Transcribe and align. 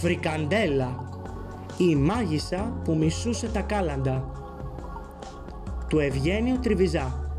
Φρικαντέλα, 0.00 1.08
η 1.76 1.96
μάγισσα 1.96 2.72
που 2.84 2.96
μισούσε 2.96 3.48
τα 3.48 3.60
κάλαντα. 3.60 4.24
Του 5.88 5.98
Ευγένιου 5.98 6.58
Τριβιζά. 6.58 7.30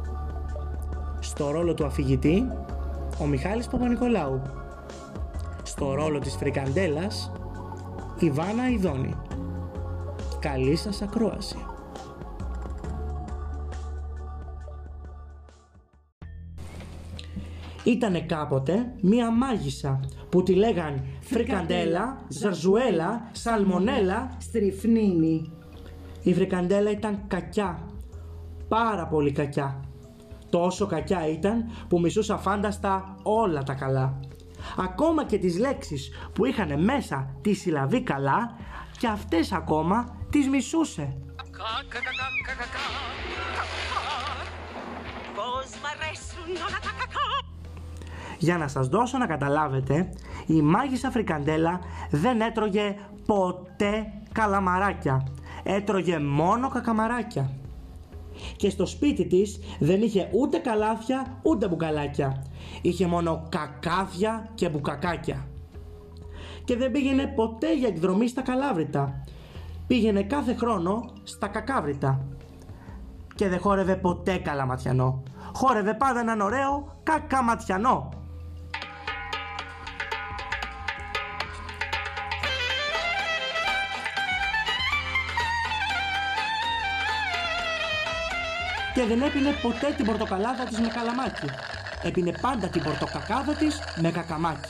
Στο 1.19 1.51
ρόλο 1.51 1.73
του 1.73 1.85
αφηγητή, 1.85 2.47
ο 3.19 3.25
Μιχάλης 3.25 3.67
Παπα-Νικολάου. 3.67 4.41
Στο 5.63 5.93
ρόλο 5.93 6.19
της 6.19 6.35
Φρικαντέλας, 6.35 7.31
η 8.19 8.29
Βάνα 8.29 8.69
Ιδόνη. 8.69 9.15
Καλή 10.39 10.75
σας 10.75 11.01
ακρόαση. 11.01 11.57
Ήτανε 17.83 18.21
κάποτε 18.21 18.93
μία 19.01 19.31
μάγισσα 19.31 19.99
που 20.29 20.43
τη 20.43 20.53
λέγαν 20.53 21.05
Φρικαντέλα, 21.21 22.25
Ζαρζουέλα, 22.27 23.29
Σαλμονέλα, 23.31 24.37
Στριφνίνη. 24.37 25.51
Η 26.23 26.33
Φρικαντέλα 26.33 26.91
ήταν 26.91 27.23
κακιά, 27.27 27.89
πάρα 28.67 29.07
πολύ 29.07 29.31
κακιά. 29.31 29.85
Τόσο 30.49 30.85
κακιά 30.85 31.27
ήταν 31.27 31.71
που 31.87 31.99
μισούσα 31.99 32.37
φάνταστα 32.37 33.15
όλα 33.23 33.63
τα 33.63 33.73
καλά. 33.73 34.19
Ακόμα 34.77 35.25
και 35.25 35.37
τις 35.37 35.59
λέξεις 35.59 36.09
που 36.33 36.45
είχαν 36.45 36.83
μέσα 36.83 37.35
τη 37.41 37.53
συλλαβή 37.53 38.01
καλά 38.01 38.57
και 38.97 39.07
αυτές 39.07 39.51
ακόμα 39.51 40.17
τις 40.29 40.47
μισούσε. 40.47 41.17
Πώς 45.35 45.69
μ' 45.81 45.85
αρέσουν 45.85 46.55
όλα 46.67 46.79
τα 46.81 46.91
κακά. 46.99 47.40
Για 48.41 48.57
να 48.57 48.67
σας 48.67 48.87
δώσω 48.87 49.17
να 49.17 49.25
καταλάβετε, 49.25 50.09
η 50.45 50.61
μάγισσα 50.61 51.11
Φρικαντέλα 51.11 51.79
δεν 52.11 52.41
έτρωγε 52.41 52.95
ποτέ 53.25 54.13
καλαμαράκια. 54.31 55.27
Έτρωγε 55.63 56.19
μόνο 56.19 56.69
κακαμαράκια. 56.69 57.51
Και 58.55 58.69
στο 58.69 58.85
σπίτι 58.85 59.25
της 59.25 59.59
δεν 59.79 60.01
είχε 60.01 60.29
ούτε 60.31 60.57
καλάθια 60.57 61.39
ούτε 61.41 61.67
μπουκαλάκια. 61.67 62.43
Είχε 62.81 63.07
μόνο 63.07 63.47
κακάθια 63.49 64.49
και 64.55 64.69
μπουκακάκια. 64.69 65.47
Και 66.63 66.77
δεν 66.77 66.91
πήγαινε 66.91 67.27
ποτέ 67.35 67.75
για 67.75 67.87
εκδρομή 67.87 68.27
στα 68.27 68.41
καλάβρητα. 68.41 69.23
Πήγαινε 69.87 70.23
κάθε 70.23 70.53
χρόνο 70.53 71.09
στα 71.23 71.47
κακάβρητα. 71.47 72.25
Και 73.35 73.47
δεν 73.49 73.59
χόρευε 73.59 73.95
ποτέ 73.95 74.37
καλαματιανό. 74.37 75.23
Χόρευε 75.53 75.93
πάντα 75.93 76.19
έναν 76.19 76.41
ωραίο 76.41 76.95
κακαματιανό. 77.03 78.20
Και 88.93 89.05
δεν 89.05 89.21
έπινε 89.21 89.51
ποτέ 89.61 89.93
την 89.97 90.05
πορτοκαλάδα 90.05 90.63
της 90.63 90.79
με 90.79 90.87
καλαμάκι. 90.87 91.47
Έπινε 92.03 92.31
πάντα 92.41 92.67
την 92.67 92.83
πορτοκακάδα 92.83 93.53
της 93.53 93.79
με 94.01 94.11
κακαμάκι. 94.11 94.69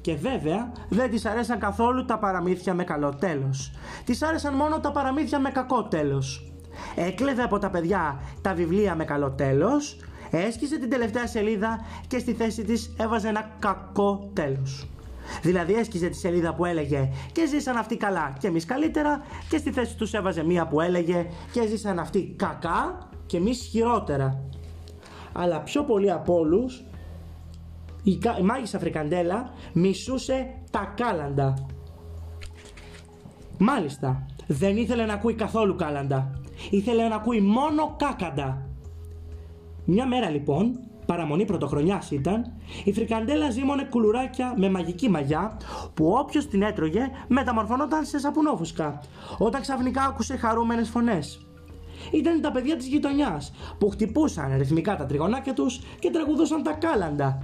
Και 0.00 0.14
βέβαια 0.14 0.72
δεν 0.88 1.10
της 1.10 1.26
αρέσαν 1.26 1.58
καθόλου 1.58 2.04
τα 2.04 2.18
παραμύθια 2.18 2.74
με 2.74 2.84
καλό 2.84 3.14
τέλος. 3.14 3.72
Της 4.04 4.22
άρεσαν 4.22 4.54
μόνο 4.54 4.80
τα 4.80 4.92
παραμύθια 4.92 5.38
με 5.38 5.50
κακό 5.50 5.84
τέλος. 5.84 6.52
Έκλεβε 6.94 7.42
από 7.42 7.58
τα 7.58 7.70
παιδιά 7.70 8.20
τα 8.42 8.54
βιβλία 8.54 8.94
με 8.94 9.04
καλό 9.04 9.30
τέλος, 9.30 9.96
έσκησε 10.30 10.78
την 10.78 10.90
τελευταία 10.90 11.26
σελίδα 11.26 11.80
και 12.06 12.18
στη 12.18 12.32
θέση 12.32 12.64
της 12.64 12.94
έβαζε 12.98 13.28
ένα 13.28 13.50
κακό 13.58 14.30
τέλος. 14.32 14.86
Δηλαδή 15.42 15.74
έσκιζε 15.74 16.08
τη 16.08 16.16
σελίδα 16.16 16.54
που 16.54 16.64
έλεγε 16.64 17.10
και 17.32 17.46
ζήσαν 17.46 17.76
αυτοί 17.76 17.96
καλά 17.96 18.32
και 18.38 18.46
εμείς 18.46 18.64
καλύτερα 18.64 19.20
και 19.48 19.56
στη 19.58 19.70
θέση 19.72 19.96
τους 19.96 20.12
έβαζε 20.14 20.44
μία 20.44 20.66
που 20.66 20.80
έλεγε 20.80 21.26
και 21.52 21.66
ζήσαν 21.66 21.98
αυτοί 21.98 22.34
κακά 22.36 23.08
και 23.26 23.36
εμείς 23.36 23.62
χειρότερα. 23.70 24.40
Αλλά 25.32 25.60
πιο 25.60 25.84
πολύ 25.84 26.10
από 26.10 26.34
όλους, 26.34 26.84
η, 28.02 28.18
κα- 28.18 28.38
η 28.38 28.42
μάγισσα 28.42 28.78
Φρικαντέλα 28.78 29.50
μισούσε 29.72 30.46
τα 30.70 30.92
κάλαντα. 30.96 31.54
Μάλιστα, 33.58 34.26
δεν 34.46 34.76
ήθελε 34.76 35.04
να 35.04 35.12
ακούει 35.12 35.34
καθόλου 35.34 35.76
κάλαντα. 35.76 36.40
Ήθελε 36.70 37.08
να 37.08 37.14
ακούει 37.14 37.40
μόνο 37.40 37.94
κάκαντα. 37.98 38.66
Μια 39.84 40.06
μέρα 40.06 40.30
λοιπόν, 40.30 40.78
παραμονή 41.06 41.44
πρωτοχρονιάς 41.44 42.10
ήταν, 42.10 42.52
η 42.84 42.92
Φρικαντέλα 42.92 43.50
ζήμωνε 43.50 43.86
κουλουράκια 43.90 44.54
με 44.56 44.70
μαγική 44.70 45.08
μαγιά 45.08 45.56
που 45.94 46.08
όποιος 46.18 46.46
την 46.46 46.62
έτρωγε 46.62 47.10
μεταμορφωνόταν 47.28 48.04
σε 48.04 48.18
σαπουνόφουσκα, 48.18 49.00
όταν 49.38 49.60
ξαφνικά 49.60 50.02
άκουσε 50.02 50.36
χαρούμενες 50.36 50.88
φωνές. 50.88 51.46
Ήταν 52.12 52.40
τα 52.40 52.50
παιδιά 52.50 52.76
της 52.76 52.86
γειτονιάς 52.86 53.52
που 53.78 53.88
χτυπούσαν 53.88 54.56
ρυθμικά 54.56 54.96
τα 54.96 55.06
τριγωνάκια 55.06 55.52
τους 55.52 55.80
και 55.98 56.10
τραγουδούσαν 56.10 56.62
τα 56.62 56.72
κάλαντα. 56.72 57.38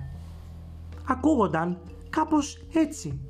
Ακούγονταν 1.09 1.79
κάπως 2.11 2.67
έτσι. 2.73 3.21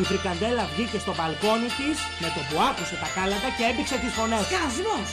Η 0.00 0.02
Φρικαντέλα 0.10 0.64
βγήκε 0.72 0.98
στο 1.04 1.12
μπαλκόνι 1.16 1.70
της 1.78 1.96
με 2.22 2.28
το 2.34 2.40
που 2.48 2.56
άκουσε 2.68 2.96
τα 3.02 3.08
κάλαντα 3.16 3.48
και 3.56 3.64
έπηξε 3.70 3.96
τις 4.02 4.12
φωνές. 4.18 4.42
Σκασμός! 4.50 5.08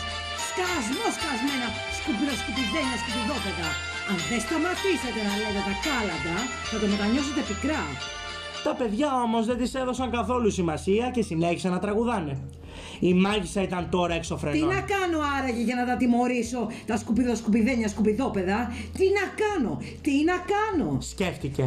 Σκασμός 0.50 1.14
σκασμένα! 1.18 1.68
Σκουπίδα 1.98 2.34
σκουπιδένια 2.42 2.96
σκουπιδόπεδα! 3.02 3.70
Αν 4.10 4.18
δεν 4.30 4.40
σταματήσετε 4.46 5.20
να 5.28 5.34
λέτε 5.42 5.62
τα 5.70 5.76
κάλαντα, 5.86 6.36
θα 6.70 6.78
το 6.82 6.86
μετανιώσετε 6.94 7.42
πικρά. 7.50 7.84
Τα 8.66 8.74
παιδιά 8.80 9.10
όμως 9.26 9.44
δεν 9.50 9.58
τις 9.62 9.72
έδωσαν 9.82 10.08
καθόλου 10.18 10.50
σημασία 10.60 11.06
και 11.16 11.22
συνέχισαν 11.30 11.72
να 11.76 11.80
τραγουδάνε. 11.86 12.34
Η 13.10 13.14
μάγισσα 13.14 13.62
ήταν 13.62 13.84
τώρα 13.96 14.14
έξω 14.20 14.34
Τι 14.36 14.42
φρενών. 14.42 14.68
να 14.76 14.82
κάνω 14.94 15.20
άραγε 15.38 15.62
για 15.70 15.76
να 15.76 15.86
τα 15.90 15.96
τιμωρήσω; 15.98 16.62
Τα 16.90 16.98
σκουπίδα 16.98 17.36
σκουπιδένια 17.36 17.88
σκουπιδόπεδα. 17.88 18.60
Τι 18.98 19.06
να 19.18 19.26
κάνω, 19.44 19.82
τι 20.02 20.14
να 20.30 20.38
κάνω; 20.54 20.98
Σκέφτηκε. 21.02 21.66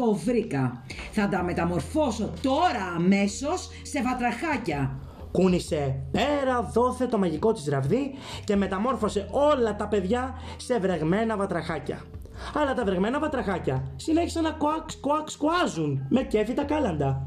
Το 0.00 0.14
βρήκα. 0.14 0.82
Θα 1.12 1.28
τα 1.28 1.42
μεταμορφώσω 1.42 2.30
τώρα 2.42 2.84
αμέσως 2.96 3.68
σε 3.82 4.02
βατραχάκια. 4.02 4.98
Κούνησε 5.32 6.02
πέρα 6.10 6.70
δόθε 6.72 7.06
το 7.06 7.18
μαγικό 7.18 7.52
της 7.52 7.68
ραβδί 7.68 8.14
και 8.44 8.56
μεταμόρφωσε 8.56 9.28
όλα 9.30 9.76
τα 9.76 9.88
παιδιά 9.88 10.34
σε 10.56 10.78
βρεγμένα 10.78 11.36
βατραχάκια. 11.36 12.02
Αλλά 12.54 12.74
τα 12.74 12.84
βρεγμένα 12.84 13.18
βατραχάκια 13.18 13.92
συνέχισαν 13.96 14.42
να 14.42 14.50
κουάξ 14.50 14.96
κουάξ 15.00 15.36
κουάζουν 15.36 16.06
με 16.08 16.22
κέφι 16.22 16.54
τα 16.54 16.62
κάλαντα. 16.62 17.26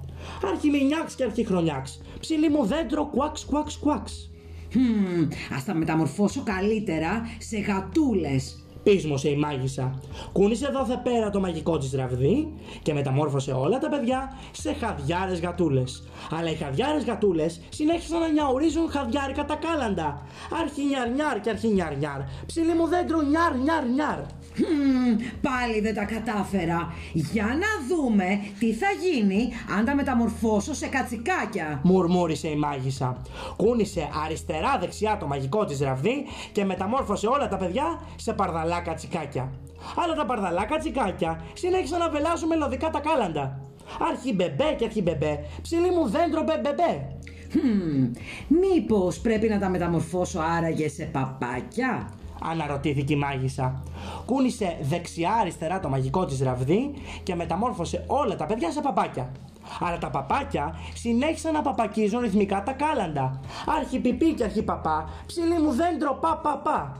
Αρχιμηνιάξ 0.52 1.16
και 1.16 1.24
αρχιχρονιάξ. 1.24 2.02
Ψηλή 2.20 2.50
μου 2.50 2.66
δέντρο 2.66 3.06
κουάξ 3.06 3.46
κουάξ 3.46 3.78
κουάξ. 3.78 4.32
Χμ, 4.72 5.28
ας 5.56 5.66
τα 5.66 5.74
μεταμορφώσω 5.74 6.44
καλύτερα 6.44 7.22
σε 7.38 7.58
γατούλες. 7.58 8.63
Πείσμωσε 8.84 9.30
η 9.30 9.36
μάγισσα. 9.36 10.00
Κούνησε 10.32 10.70
δόθε 10.74 11.00
πέρα 11.04 11.30
το 11.30 11.40
μαγικό 11.40 11.78
της 11.78 11.94
ραβδί 11.94 12.54
και 12.82 12.94
μεταμόρφωσε 12.94 13.52
όλα 13.52 13.78
τα 13.80 13.90
παιδιά 13.90 14.38
σε 14.52 14.74
χαδιάρες 14.74 15.40
γατούλες. 15.40 16.04
Αλλά 16.32 16.50
οι 16.50 16.56
χαδιάρες 16.56 17.04
γατούλες 17.04 17.62
συνέχισαν 17.70 18.20
να 18.20 18.28
νιαουρίζουν 18.28 18.90
χαδιάρικα 18.90 19.46
τα 19.46 19.56
κάλαντα. 19.56 20.22
Αρχι 20.62 20.86
νιαρ 20.86 21.10
νιαρ 21.10 21.40
και 21.40 21.50
αρχι 21.50 21.68
νιαρ 21.68 21.98
νιαρ. 21.98 22.20
Ψηλή 22.46 22.74
μου 22.74 22.88
δέντρο 22.88 23.22
νιαρ 23.22 23.56
νιαρ 23.56 23.86
νιαρ. 23.86 24.20
Χμ, 24.56 25.16
πάλι 25.42 25.80
δεν 25.82 25.96
τα 25.96 26.04
κατάφερα. 26.04 26.94
Για 27.14 27.46
να 27.46 27.96
δούμε 27.96 28.40
τι 28.60 28.74
θα 28.74 28.88
γίνει 29.02 29.50
αν 29.78 29.86
τα 29.86 29.96
μεταμορφώσω 29.96 30.74
σε 30.74 30.88
κατσικάκια. 30.88 31.80
Μουρμούρισε 31.84 32.48
η 32.48 32.56
μάγισσα. 32.56 33.22
Κούνησε 33.56 34.10
αριστερά 34.26 34.78
δεξιά 34.80 35.18
το 35.20 35.28
μαγικό 35.28 35.66
της 35.66 35.80
ραβδί 35.80 36.26
και 36.52 36.66
μεταμόρφωσε 36.66 37.28
όλα 37.28 37.48
τα 37.48 37.58
παιδιά 37.58 38.02
σε 38.16 38.34
παρδαλά 38.34 38.80
κατσικάκια. 38.80 39.52
Αλλά 40.04 40.14
τα 40.14 40.26
παρδαλά 40.26 40.66
κατσικάκια 40.66 41.42
συνέχισαν 41.54 42.00
να 42.00 42.10
βελάζουν 42.10 42.48
μελωδικά 42.48 42.90
τα 42.90 43.00
κάλαντα. 43.00 43.60
Αρχι 44.12 44.34
μπεμπέ 44.34 44.76
και 44.78 44.86
αρχι 44.86 45.02
μπεμπέ. 45.02 45.46
Ψηλή 45.62 45.90
μου 45.90 46.10
δέντρο 46.10 46.44
μπεμπεμπέ. 46.44 47.08
Χμ, 47.52 48.12
μήπως 48.48 49.20
πρέπει 49.20 49.48
να 49.48 49.60
τα 49.60 49.70
μεταμορφώσω 49.70 50.40
άραγε 50.40 50.90
σε 50.90 51.04
παπάκια; 51.04 52.10
Αναρωτήθηκε 52.52 53.14
η 53.14 53.18
μάγισσα. 53.18 53.84
Κούνησε 54.26 54.78
δεξιά-αριστερά 54.82 55.80
το 55.80 55.90
μαγικό 55.90 56.26
της 56.26 56.42
ραβδί 56.42 56.94
και 57.24 57.36
μεταμόρφωσε 57.36 58.04
όλα 58.08 58.36
τα 58.36 58.46
παιδιά 58.46 58.72
σε 58.72 58.82
παπάκια. 58.82 59.32
Αλλά 59.80 59.98
τα 59.98 60.10
παπάκια 60.10 60.80
συνέχισαν 60.94 61.54
να 61.54 61.62
παπακίζουν 61.62 62.22
ρυθμικά 62.22 62.64
τα 62.64 62.72
κάλαντα. 62.72 63.40
Αρχι 63.78 64.00
πιπί 64.00 64.34
και 64.34 64.44
αρχι 64.44 64.64
παπά, 64.64 65.10
ψηλή 65.26 65.60
μου 65.60 65.72
δέντρο 65.72 66.18
πα 66.22 66.40
πα 66.44 66.58
πα. 66.58 66.98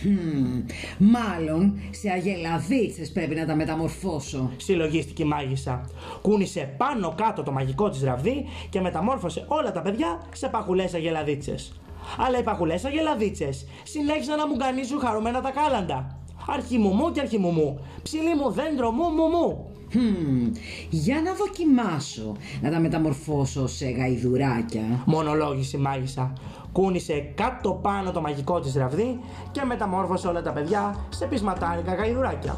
Χμ, 0.00 0.64
μάλλον 0.98 1.78
σε 1.90 2.10
αγελαδίτσες 2.10 3.12
πρέπει 3.12 3.34
να 3.34 3.46
τα 3.46 3.54
μεταμορφώσω. 3.54 4.50
Συλλογίστηκε 4.56 5.22
η 5.22 5.26
μάγισσα. 5.26 5.80
Κούνησε 6.22 6.74
πάνω 6.76 7.14
κάτω 7.16 7.42
το 7.42 7.52
μαγικό 7.52 7.88
της 7.88 8.02
ραβδί 8.02 8.44
και 8.70 8.80
μεταμόρφωσε 8.80 9.44
όλα 9.48 9.72
τα 9.72 9.82
παιδιά 9.82 10.20
σε 10.32 10.48
παχουλές 10.48 10.94
αγελαδίτσες. 10.94 11.80
Αλλά 12.18 12.38
οι 12.38 12.42
παχουλέ 12.42 12.74
αγελαδίτσες 12.74 13.66
συνέχισαν 13.82 14.38
να 14.38 14.46
μου 14.46 14.54
γκανίζουν 14.54 15.00
χαρούμενα 15.00 15.40
τα 15.40 15.50
κάλαντα. 15.50 16.18
Αρχιμουμού 16.46 17.12
και 17.12 17.20
αρχιμουμού. 17.20 17.80
Ψηλή 18.02 18.34
μου 18.34 18.50
δέντρο 18.50 18.90
μου 18.90 19.08
μου 19.08 19.26
μου. 19.26 19.70
Χμ, 19.92 20.52
για 20.90 21.20
να 21.20 21.32
δοκιμάσω 21.34 22.36
να 22.60 22.70
τα 22.70 22.78
μεταμορφώσω 22.78 23.66
σε 23.66 23.90
γαϊδουράκια. 23.90 25.02
Μονολόγησε 25.04 25.76
η 25.76 25.80
μάγισσα. 25.80 26.32
Κούνησε 26.72 27.32
κάτω 27.34 27.72
πάνω 27.82 28.12
το 28.12 28.20
μαγικό 28.20 28.60
της 28.60 28.74
ραβδί 28.74 29.20
και 29.50 29.64
μεταμόρφωσε 29.64 30.28
όλα 30.28 30.42
τα 30.42 30.52
παιδιά 30.52 31.06
σε 31.08 31.26
πεισματάρικα 31.26 31.94
γαϊδουράκια. 31.94 32.56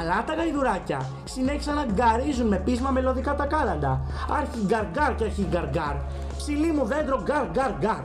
Αλλά 0.00 0.24
τα 0.24 0.34
γαϊδουράκια 0.34 1.10
συνέχισαν 1.24 1.74
να 1.74 1.84
γκαρίζουν 1.84 2.46
με 2.46 2.56
πείσμα 2.56 2.90
μελωδικά 2.90 3.34
τα 3.34 3.46
κάλαντα. 3.46 4.06
Άρχι 4.38 4.58
γκαρ 4.66 5.14
και 5.14 5.24
αρχι 5.24 5.46
γκαρ 5.50 5.96
Ψηλή 6.36 6.72
μου 6.72 6.84
δέντρο 6.84 7.22
γκαρ 7.22 7.50
γκαρ 7.50 7.72
γκαρ. 7.78 8.02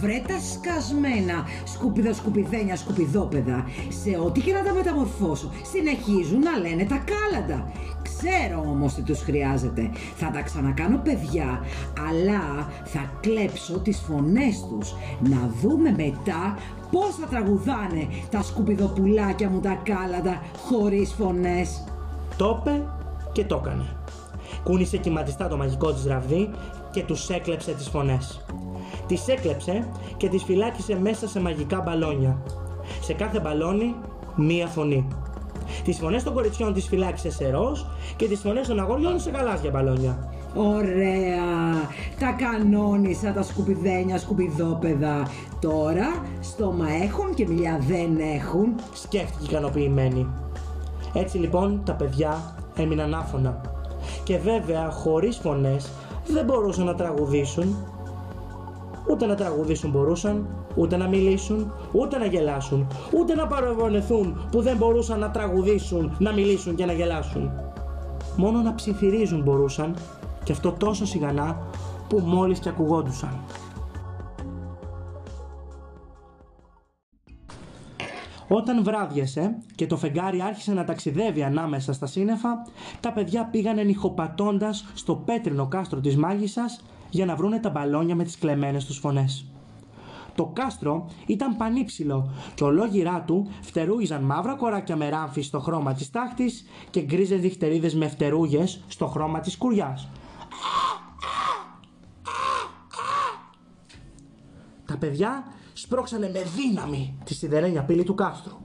Βρε 0.00 0.22
τα 0.28 0.38
σκασμένα 0.52 1.44
σκουπιδα 1.64 2.12
σκουπιδένια 2.14 2.76
σκουπιδόπεδα 2.76 3.64
Σε 4.02 4.18
ό,τι 4.24 4.40
και 4.40 4.52
να 4.52 4.62
τα 4.62 4.72
μεταμορφώσω. 4.72 5.50
Συνεχίζουν 5.72 6.40
να 6.40 6.58
λένε 6.58 6.84
τα 6.84 7.04
κάλαντα. 7.10 7.72
Ξέρω 8.02 8.60
όμως 8.60 8.94
τι 8.94 9.02
τους 9.02 9.20
χρειάζεται. 9.20 9.90
Θα 10.16 10.30
τα 10.30 10.42
ξανακάνω 10.42 10.98
παιδιά 10.98 11.64
Αλλά 12.08 12.68
θα 12.84 13.10
κλέψω 13.20 13.78
τις 13.78 13.98
φωνές 13.98 14.64
τους. 14.68 14.94
Να 15.20 15.50
δούμε 15.62 15.90
μετά 15.90 16.58
πώς 16.90 17.14
θα 17.20 17.26
τραγουδάνε 17.26 18.08
Τα 18.30 18.42
σκουπιδοπουλάκια 18.42 19.48
μου 19.48 19.60
τα 19.60 19.80
κάλαντα 19.82 20.42
Χωρίς 20.66 21.12
φωνές. 21.12 21.84
Το 22.36 22.58
είπε 22.60 22.82
και 23.32 23.44
το 23.44 23.60
έκανε. 23.64 23.84
Κούνησε 24.62 24.96
κυματιστά 24.96 25.48
το 25.48 25.56
μαγικό 25.56 25.92
της 25.92 26.06
ραβδί 26.06 26.50
και 26.96 27.02
τους 27.02 27.28
έκλεψε 27.28 27.72
τις 27.72 27.88
φωνές. 27.88 28.44
Τις 29.06 29.28
έκλεψε 29.28 29.88
και 30.16 30.28
τις 30.28 30.42
φυλάκισε 30.42 30.98
μέσα 31.00 31.28
σε 31.28 31.40
μαγικά 31.40 31.80
μπαλόνια. 31.80 32.42
Σε 33.00 33.12
κάθε 33.12 33.40
μπαλόνι 33.40 33.94
μία 34.36 34.66
φωνή. 34.66 35.08
Τις 35.84 35.98
φωνές 35.98 36.22
των 36.22 36.34
κοριτσιών 36.34 36.72
τις 36.72 36.86
φυλάκισε 36.86 37.30
σε 37.30 37.50
ροζ 37.50 37.80
και 38.16 38.28
τις 38.28 38.40
φωνές 38.40 38.66
των 38.68 38.80
αγοριών 38.80 39.20
σε 39.20 39.30
γαλάζια 39.30 39.70
μπαλόνια. 39.70 40.32
Ωραία! 40.54 41.44
Τα 42.18 42.36
κανόνισα 42.38 43.32
τα 43.32 43.42
σκουπιδένια 43.42 44.18
σκουπιδόπεδα. 44.18 45.28
Τώρα 45.60 46.06
στόμα 46.40 46.86
έχουν 47.02 47.34
και 47.34 47.46
μιλιά 47.48 47.78
δεν 47.88 48.18
έχουν. 48.18 48.74
Σκέφτηκε 48.92 49.44
ικανοποιημένη. 49.44 50.26
Έτσι 51.14 51.38
λοιπόν 51.38 51.82
τα 51.84 51.92
παιδιά 51.92 52.54
έμειναν 52.76 53.14
άφωνα. 53.14 53.60
Και 54.24 54.38
βέβαια 54.38 54.90
χωρίς 54.90 55.36
φωνές 55.36 55.90
δεν 56.32 56.44
μπορούσαν 56.44 56.84
να 56.84 56.94
τραγουδήσουν. 56.94 57.76
Ούτε 59.10 59.26
να 59.26 59.34
τραγουδήσουν 59.34 59.90
μπορούσαν, 59.90 60.46
ούτε 60.74 60.96
να 60.96 61.08
μιλήσουν, 61.08 61.72
ούτε 61.92 62.18
να 62.18 62.26
γελάσουν, 62.26 62.86
ούτε 63.12 63.34
να 63.34 63.46
παραβονεθούν 63.46 64.48
που 64.50 64.62
δεν 64.62 64.76
μπορούσαν 64.76 65.18
να 65.18 65.30
τραγουδήσουν, 65.30 66.16
να 66.18 66.32
μιλήσουν 66.32 66.74
και 66.74 66.84
να 66.84 66.92
γελάσουν. 66.92 67.50
Μόνο 68.36 68.60
να 68.60 68.74
ψιθυρίζουν 68.74 69.42
μπορούσαν 69.42 69.94
και 70.44 70.52
αυτό 70.52 70.72
τόσο 70.72 71.06
σιγανά 71.06 71.58
που 72.08 72.18
μόλις 72.24 72.58
και 72.58 72.68
ακουγόντουσαν. 72.68 73.40
Όταν 78.48 78.84
βράδιασε 78.84 79.56
και 79.74 79.86
το 79.86 79.96
φεγγάρι 79.96 80.42
άρχισε 80.42 80.72
να 80.72 80.84
ταξιδεύει 80.84 81.42
ανάμεσα 81.42 81.92
στα 81.92 82.06
σύννεφα, 82.06 82.66
τα 83.00 83.12
παιδιά 83.12 83.44
πήγανε 83.44 83.82
νυχοπατώντας 83.82 84.86
στο 84.94 85.14
πέτρινο 85.14 85.66
κάστρο 85.66 86.00
της 86.00 86.16
μάγισσας 86.16 86.84
για 87.10 87.24
να 87.26 87.36
βρούνε 87.36 87.58
τα 87.58 87.70
μπαλόνια 87.70 88.14
με 88.14 88.24
τις 88.24 88.38
κλεμμένες 88.38 88.84
τους 88.84 88.98
φωνές. 88.98 89.50
Το 90.34 90.50
κάστρο 90.52 91.10
ήταν 91.26 91.56
πανύψηλο 91.56 92.30
και 92.54 92.64
ολόγυρά 92.64 93.22
του 93.26 93.48
φτερούγιζαν 93.60 94.22
μαύρα 94.22 94.54
κοράκια 94.54 94.96
με 94.96 95.08
ράμφη 95.08 95.42
στο 95.42 95.60
χρώμα 95.60 95.92
της 95.92 96.10
τάχτης 96.10 96.66
και 96.90 97.00
γκρίζες 97.00 97.40
διχτερίδες 97.40 97.94
με 97.94 98.08
φτερούγες 98.08 98.84
στο 98.88 99.06
χρώμα 99.06 99.40
της 99.40 99.56
κουριάς. 99.56 100.08
Τα 104.86 104.96
παιδιά 104.96 105.44
σπρώξανε 105.76 106.30
με 106.32 106.42
δύναμη 106.56 107.18
τη 107.24 107.34
σιδερένια 107.34 107.84
πύλη 107.84 108.04
του 108.04 108.14
κάστρου. 108.14 108.56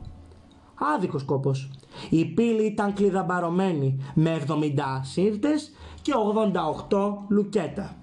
Άδικος 0.95 1.23
κόπος. 1.23 1.69
Η 2.09 2.25
πύλη 2.25 2.65
ήταν 2.65 2.93
κλειδαμπαρωμένη 2.93 4.03
με 4.13 4.41
70 4.47 4.53
σύρτες 5.01 5.71
και 6.01 6.11
88 6.89 7.13
λουκέτα. 7.27 7.95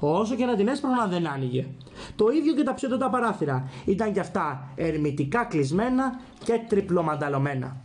Όσο 0.00 0.34
και 0.34 0.44
να 0.44 0.56
την 0.56 0.68
έσπρωνα 0.68 1.06
δεν 1.06 1.26
άνοιγε. 1.26 1.66
Το 2.16 2.28
ίδιο 2.28 2.54
και 2.54 2.62
τα 2.62 2.74
ψιωτά 2.74 3.10
παράθυρα. 3.10 3.68
Ήταν 3.84 4.12
κι 4.12 4.20
αυτά 4.20 4.72
ερμητικά 4.74 5.44
κλεισμένα 5.44 6.20
και 6.44 6.60
τριπλομανταλωμένα. 6.68 7.76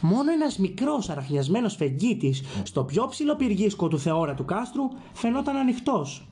Μόνο 0.00 0.32
ένας 0.32 0.58
μικρός 0.58 1.10
αραχνιασμένος 1.10 1.76
φεγγίτης 1.76 2.42
στο 2.62 2.84
πιο 2.84 3.06
ψηλό 3.06 3.36
πυργίσκο 3.36 3.88
του 3.88 3.98
θεόρατου 3.98 4.44
κάστρου 4.44 4.88
φαινόταν 5.12 5.56
ανοιχτός. 5.56 6.28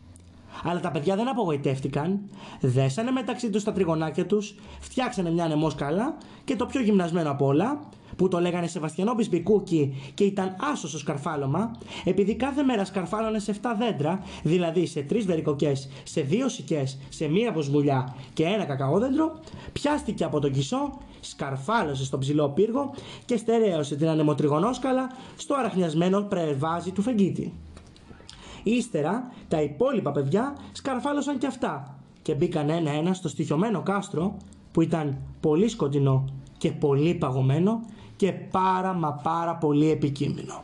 Αλλά 0.63 0.81
τα 0.81 0.91
παιδιά 0.91 1.17
δεν 1.17 1.29
απογοητεύτηκαν, 1.29 2.21
δέσανε 2.61 3.11
μεταξύ 3.11 3.51
τους 3.51 3.65
τα 3.65 3.73
τριγωνάκια 3.73 4.27
τους, 4.27 4.55
φτιάξανε 4.81 5.31
μια 5.31 5.49
ανεμόσκαλα 5.49 6.17
και 6.45 6.57
το 6.57 6.67
πιο 6.67 6.81
γυμνασμένο 6.81 7.31
απ' 7.31 7.43
όλα, 7.43 7.81
που 8.17 8.29
το 8.29 8.41
λέγανε 8.41 8.67
Σεβαστιανό 8.67 9.15
Μπισμπικούκι 9.15 10.13
και 10.15 10.25
ήταν 10.25 10.57
άσος 10.73 10.91
στο 10.91 10.99
σκαρφάλωμα, 10.99 11.71
επειδή 12.05 12.35
κάθε 12.35 12.63
μέρα 12.63 12.85
σκαρφάλωνε 12.85 13.39
σε 13.39 13.55
7 13.63 13.69
δέντρα, 13.79 14.23
δηλαδή 14.43 14.87
σε 14.87 15.07
3 15.11 15.23
βερικοκιές, 15.25 15.89
σε 16.03 16.27
2 16.31 16.35
συκιές, 16.47 16.99
σε 17.09 17.29
μία 17.29 17.53
μποσμπουλιά 17.53 18.15
και 18.33 18.45
ένα 18.45 18.65
κακαόδεντρο, 18.65 19.41
πιάστηκε 19.73 20.25
από 20.25 20.41
τον 20.41 20.53
κισσό, 20.53 20.99
σκαρφάλωσε 21.21 22.05
στον 22.05 22.21
ψηλό 22.21 22.49
πύργο 22.49 22.95
και 23.25 23.37
στερέωσε 23.37 23.97
την 23.97 24.09
ανεμοτριγωνόσκαλα 24.09 25.11
στο 25.37 25.55
αραχνιασμένο 25.55 26.23
περβάζι 26.23 26.91
του 26.91 27.03
φεγγίτη. 27.03 27.53
Ύστερα 28.65 29.33
τα 29.49 29.63
υπόλοιπα 29.63 30.13
παιδιά 30.13 30.57
σκαρφάλωσαν 30.73 31.39
και 31.39 31.47
αυτά 31.47 31.99
και 32.23 32.35
μπήκαν 32.35 32.71
ένα-ένα 32.71 33.15
στο 33.15 33.29
στοιχειωμένο 33.29 33.83
κάστρο 33.83 34.37
που 34.73 34.81
ήταν 34.81 35.19
πολύ 35.41 35.69
σκοτεινό 35.69 36.25
και 36.59 36.73
πολύ 36.73 37.15
παγωμένο 37.15 37.81
και 38.17 38.33
πάρα 38.33 38.93
μα 38.93 39.13
πάρα 39.13 39.57
πολύ 39.57 39.91
επικίνδυνο. 39.91 40.63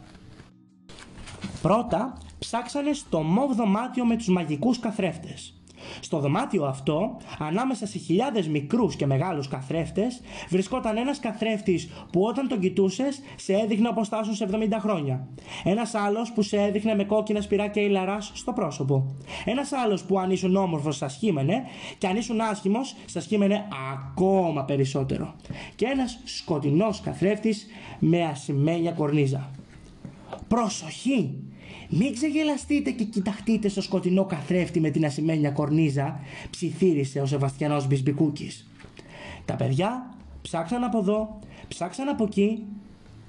Πρώτα 1.62 2.18
ψάξανε 2.38 2.92
στο 2.92 3.22
μοβ 3.22 3.52
δωμάτιο 3.52 4.04
με 4.04 4.16
τους 4.16 4.28
μαγικούς 4.28 4.78
καθρέφτες. 4.78 5.59
Στο 6.00 6.18
δωμάτιο 6.18 6.64
αυτό, 6.64 7.16
ανάμεσα 7.38 7.86
σε 7.86 7.98
χιλιάδες 7.98 8.48
μικρούς 8.48 8.96
και 8.96 9.06
μεγάλους 9.06 9.48
καθρέφτες, 9.48 10.20
βρισκόταν 10.48 10.96
ένας 10.96 11.18
καθρέφτης 11.20 11.88
που 12.12 12.22
όταν 12.22 12.48
τον 12.48 12.60
κοιτούσες 12.60 13.20
σε 13.36 13.52
έδειχνε 13.52 13.88
αποστάσεων 13.88 14.36
σε 14.36 14.44
70 14.44 14.78
χρόνια. 14.80 15.28
Ένας 15.64 15.94
άλλος 15.94 16.32
που 16.32 16.42
σε 16.42 16.56
έδειχνε 16.56 16.94
με 16.94 17.04
κόκκινα 17.04 17.40
σπυράκια 17.40 17.82
ηλαράς 17.82 18.30
στο 18.34 18.52
πρόσωπο. 18.52 19.14
Ένας 19.44 19.72
άλλος 19.72 20.02
που 20.02 20.18
αν 20.18 20.30
ήσουν 20.30 20.56
όμορφος 20.56 20.96
σας 20.96 21.16
χύμενε 21.16 21.64
και 21.98 22.06
αν 22.06 22.16
ήσουν 22.16 22.40
άσχημος 22.40 22.96
σας 23.04 23.26
χύμενε 23.26 23.68
ακόμα 23.92 24.64
περισσότερο. 24.64 25.34
Και 25.74 25.86
ένας 25.86 26.20
σκοτεινός 26.24 27.00
καθρέφτης 27.00 27.66
με 27.98 28.24
ασημένια 28.24 28.92
κορνίζα. 28.92 29.50
Προσοχή! 30.48 31.49
Μην 31.90 32.14
ξεγελαστείτε 32.14 32.90
και 32.90 33.04
κοιταχτείτε 33.04 33.68
στο 33.68 33.82
σκοτεινό 33.82 34.24
καθρέφτη 34.24 34.80
με 34.80 34.90
την 34.90 35.04
ασημένια 35.04 35.50
κορνίζα, 35.50 36.20
ψιθύρισε 36.50 37.20
ο 37.20 37.26
Σεβαστιανός 37.26 37.86
Μπισμπικούκης. 37.86 38.70
Τα 39.44 39.54
παιδιά 39.54 40.14
ψάξαν 40.42 40.84
από 40.84 40.98
εδώ, 40.98 41.38
ψάξαν 41.68 42.08
από 42.08 42.24
εκεί, 42.24 42.66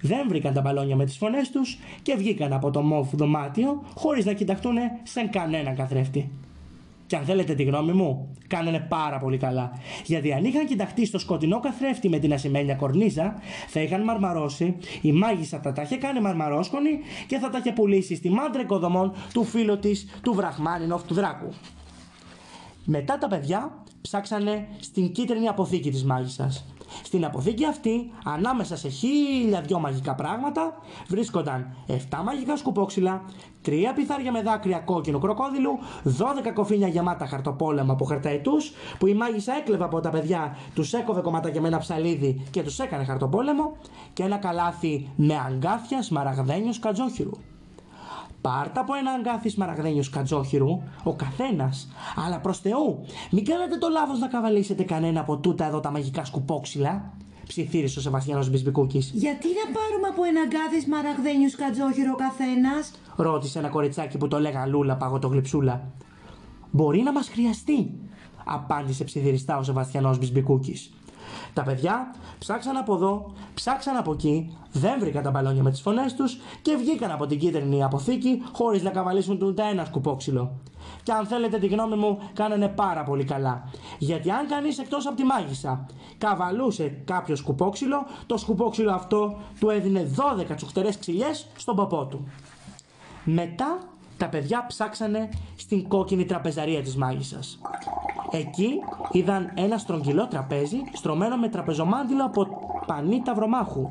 δεν 0.01 0.27
βρήκαν 0.27 0.53
τα 0.53 0.61
μπαλόνια 0.61 0.95
με 0.95 1.05
τις 1.05 1.17
φωνές 1.17 1.49
τους 1.49 1.77
και 2.01 2.15
βγήκαν 2.15 2.53
από 2.53 2.71
το 2.71 2.81
μόφ 2.81 3.15
δωμάτιο 3.15 3.83
χωρίς 3.95 4.25
να 4.25 4.33
κοιταχτούν 4.33 4.75
σε 5.03 5.21
κανένα 5.21 5.71
καθρέφτη. 5.71 6.31
Και 7.07 7.15
αν 7.15 7.25
θέλετε 7.25 7.55
τη 7.55 7.63
γνώμη 7.63 7.91
μου, 7.91 8.30
κάνανε 8.51 8.79
πάρα 8.79 9.17
πολύ 9.17 9.37
καλά. 9.37 9.71
Γιατί 10.05 10.33
αν 10.33 10.43
είχαν 10.45 10.65
κοιταχτεί 10.65 11.05
στο 11.05 11.19
σκοτεινό 11.19 11.59
καθρέφτη 11.59 12.09
με 12.09 12.19
την 12.19 12.33
ασημένια 12.33 12.75
κορνίζα, 12.75 13.35
θα 13.67 13.81
είχαν 13.81 14.03
μαρμαρώσει, 14.03 14.77
η 15.01 15.11
μάγισσα 15.11 15.59
θα 15.63 15.71
τα 15.71 15.81
είχε 15.81 15.97
κάνει 15.97 16.21
μαρμαρόσκονη 16.21 16.99
και 17.27 17.37
θα 17.37 17.49
τα 17.49 17.57
είχε 17.57 17.71
πουλήσει 17.71 18.15
στη 18.15 18.29
μάντρα 18.29 18.61
οικοδομών 18.61 19.13
του 19.33 19.43
φίλου 19.43 19.79
της 19.79 20.19
του 20.21 20.33
Βραχμάνινοφ 20.33 21.03
του 21.03 21.13
Δράκου. 21.13 21.49
Μετά 22.85 23.17
τα 23.17 23.27
παιδιά 23.27 23.83
ψάξανε 24.01 24.67
στην 24.79 25.11
κίτρινη 25.11 25.47
αποθήκη 25.47 25.91
της 25.91 26.03
μάγισσας. 26.03 26.65
Στην 27.03 27.25
αποθήκη 27.25 27.65
αυτή, 27.65 28.11
ανάμεσα 28.25 28.77
σε 28.77 28.89
χίλια 28.89 29.61
δυο 29.61 29.79
μαγικά 29.79 30.15
πράγματα, 30.15 30.73
βρίσκονταν 31.07 31.75
7 31.87 31.93
μαγικά 32.23 32.57
σκουπόξυλα, 32.57 33.21
3 33.65 33.93
πιθάρια 33.95 34.31
με 34.31 34.41
δάκρυα 34.41 34.79
κόκκινου 34.79 35.19
κροκόδιλου, 35.19 35.79
12 36.03 36.51
κοφίνια 36.53 36.87
γεμάτα 36.87 37.25
χαρτοπόλεμα 37.25 37.93
από 37.93 38.05
χαρταετούς, 38.05 38.71
που 38.99 39.07
η 39.07 39.13
μάγισσα 39.13 39.53
έκλεβε 39.53 39.83
από 39.83 39.99
τα 39.99 40.09
παιδιά, 40.09 40.57
τους 40.73 40.93
έκοβε 40.93 41.21
κομματάκια 41.21 41.61
με 41.61 41.67
ένα 41.67 41.77
ψαλίδι 41.77 42.47
και 42.51 42.63
τους 42.63 42.79
έκανε 42.79 43.03
χαρτοπόλεμο, 43.03 43.77
και 44.13 44.23
ένα 44.23 44.37
καλάθι 44.37 45.09
με 45.15 45.35
αγκάθια 45.35 46.01
σμαραγδένιου 46.01 46.73
σκατζόχυρου. 46.73 47.31
Πάρτα 48.41 48.81
από 48.81 48.93
ένα 48.93 49.11
αγκάθι 49.11 49.49
σμαραγδένιου 49.49 50.03
σκατζόχυρου, 50.03 50.81
ο 51.03 51.13
καθένας. 51.15 51.87
Αλλά 52.25 52.39
προς 52.39 52.59
Θεού, 52.59 53.05
μην 53.31 53.45
κάνετε 53.45 53.77
το 53.77 53.89
λάθος 53.89 54.19
να 54.19 54.27
καβαλήσετε 54.27 54.83
κανένα 54.83 55.19
από 55.19 55.37
τούτα 55.37 55.65
εδώ 55.65 55.79
τα 55.79 55.91
μαγικά 55.91 56.25
σκουπόξυλα. 56.25 57.13
Ψιθύρισε 57.47 57.99
ο 57.99 58.01
Σεβαστιανός 58.01 58.49
Μπισμπικούκης. 58.49 59.11
Γιατί 59.13 59.47
να 59.47 59.79
πάρουμε 59.79 60.07
από 60.07 60.23
ένα 60.23 60.41
γκάδι 60.45 60.81
σμαραγδένιου 60.81 61.49
σκατζόχυρο 61.49 62.11
ο 62.11 62.15
καθένας; 62.15 62.91
Ρώτησε 63.15 63.59
ένα 63.59 63.67
κοριτσάκι 63.67 64.17
που 64.17 64.27
το 64.27 64.39
λέγαν 64.39 64.69
Λούλα 64.69 64.95
παγωτογλυψούλα. 64.97 65.91
Μπορεί 66.71 67.01
να 67.01 67.11
μας 67.11 67.29
χρειαστεί, 67.29 67.91
απάντησε 68.45 69.03
ψιθυριστά 69.03 69.57
ο 69.57 69.63
Σεβαστιανός 69.63 70.17
Μπισμπικούκης. 70.17 70.91
Τα 71.53 71.63
παιδιά 71.63 72.15
ψάξαν 72.39 72.77
από 72.77 72.93
εδώ, 72.93 73.33
ψάξαν 73.53 73.95
από 73.95 74.11
εκεί, 74.11 74.57
δεν 74.71 74.99
βρήκαν 74.99 75.23
τα 75.23 75.31
μπαλόνια 75.31 75.63
με 75.63 75.71
τις 75.71 75.81
φωνές 75.81 76.15
τους 76.15 76.39
και 76.61 76.75
βγήκαν 76.75 77.11
από 77.11 77.25
την 77.25 77.39
κίτρινη 77.39 77.83
αποθήκη 77.83 78.41
χωρίς 78.51 78.83
να 78.83 78.89
καβαλήσουν 78.89 79.41
ούτε 79.41 79.63
ένα 79.71 79.85
σκουπόξυλο. 79.85 80.51
Και 81.03 81.11
αν 81.11 81.25
θέλετε 81.25 81.59
τη 81.59 81.67
γνώμη 81.67 81.95
μου, 81.95 82.19
κάνανε 82.33 82.67
πάρα 82.67 83.03
πολύ 83.03 83.23
καλά. 83.23 83.69
Γιατί 83.97 84.31
αν 84.31 84.47
κανείς 84.47 84.79
εκτός 84.79 85.07
από 85.07 85.15
τη 85.15 85.23
μάγισσα 85.23 85.85
καβαλούσε 86.17 87.01
κάποιο 87.05 87.35
σκουπόξυλο, 87.35 88.05
το 88.25 88.37
σκουπόξυλο 88.37 88.91
αυτό 88.91 89.37
του 89.59 89.69
έδινε 89.69 90.11
12 90.49 90.55
τσουχτερές 90.55 90.97
ξυλιές 90.97 91.47
στον 91.55 91.75
ποπό 91.75 92.05
του. 92.05 92.27
Μετά 93.23 93.77
τα 94.17 94.29
παιδιά 94.29 94.65
ψάξανε 94.67 95.29
στην 95.55 95.87
κόκκινη 95.87 96.25
τραπεζαρία 96.25 96.81
της 96.81 96.95
μάγισσας. 96.95 97.59
Εκεί 98.31 98.69
είδαν 99.11 99.51
ένα 99.55 99.77
στρογγυλό 99.77 100.27
τραπέζι 100.27 100.77
στρωμένο 100.93 101.37
με 101.37 101.49
τραπεζομάντιλο 101.49 102.25
από 102.25 102.47
πανί 102.85 103.21
ταυρομάχου. 103.21 103.87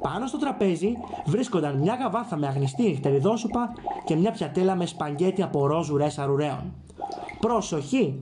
Πάνω 0.00 0.26
στο 0.26 0.38
τραπέζι 0.38 0.96
βρίσκονταν 1.26 1.78
μια 1.78 1.94
γαβάθα 1.94 2.36
με 2.36 2.46
αγνιστή 2.46 2.82
νυχτεριδόσουπα 2.82 3.72
και 4.04 4.16
μια 4.16 4.30
πιατέλα 4.30 4.74
με 4.74 4.86
σπαγγέτι 4.86 5.42
από 5.42 5.66
ροζ 5.66 5.90
ουρές 5.90 6.18
αρουραίων. 6.18 6.72
Προσοχή! 7.40 8.20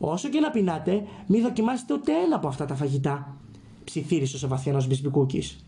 Όσο 0.00 0.28
και 0.28 0.40
να 0.40 0.50
πεινάτε, 0.50 1.02
μη 1.26 1.40
δοκιμάσετε 1.40 1.94
ούτε 1.94 2.12
ένα 2.12 2.36
από 2.36 2.48
αυτά 2.48 2.64
τα 2.64 2.74
φαγητά, 2.74 3.36
ψιθύρισε 3.84 4.36
ο 4.36 4.38
Σεβαθιανός 4.38 4.86
Μπισμπικούκης. 4.86 5.64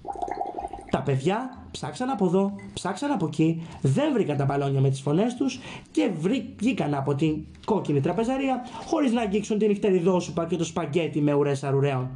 Τα 1.05 1.11
παιδιά 1.11 1.59
ψάξαν 1.71 2.11
από 2.11 2.27
εδώ, 2.27 2.53
ψάξαν 2.75 3.11
από 3.11 3.27
εκεί, 3.27 3.67
δεν 3.81 4.13
βρήκαν 4.13 4.37
τα 4.37 4.45
μπαλόνια 4.45 4.81
με 4.81 4.91
τις 4.91 5.01
φωνές 5.01 5.35
τους 5.35 5.61
και 5.91 6.11
βρή- 6.21 6.45
βγήκαν 6.59 6.95
από 6.95 7.15
την 7.15 7.45
κόκκινη 7.65 8.01
τραπεζαρία 8.01 8.61
χωρίς 8.87 9.13
να 9.13 9.21
αγγίξουν 9.21 9.59
την 9.59 9.69
νυχτεριδόσουπα 9.69 10.47
και 10.47 10.57
το 10.57 10.65
σπαγκέτι 10.65 11.21
με 11.21 11.33
ουρές 11.33 11.65
αρουραίων. 11.65 12.09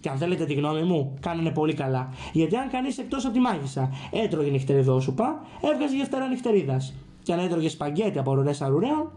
Και 0.00 0.08
αν 0.08 0.16
θέλετε 0.16 0.44
τη 0.44 0.54
γνώμη 0.54 0.82
μου, 0.82 1.14
κάνανε 1.20 1.50
πολύ 1.50 1.74
καλά. 1.74 2.08
Γιατί 2.32 2.56
αν 2.56 2.70
κανείς 2.70 2.98
εκτός 2.98 3.24
από 3.24 3.34
τη 3.34 3.40
μάγισσα 3.40 3.90
έτρωγε 4.10 4.50
νυχτεριδόσουπα, 4.50 5.44
έβγαζε 5.72 5.96
γευτέρα 5.96 6.28
νυχτερίδας. 6.28 6.94
Και 7.22 7.32
αν 7.32 7.38
έτρωγε 7.38 7.68
σπαγκέτι 7.68 8.18
από 8.18 8.32
ουρές 8.32 8.62
αρουραίων, 8.62 9.10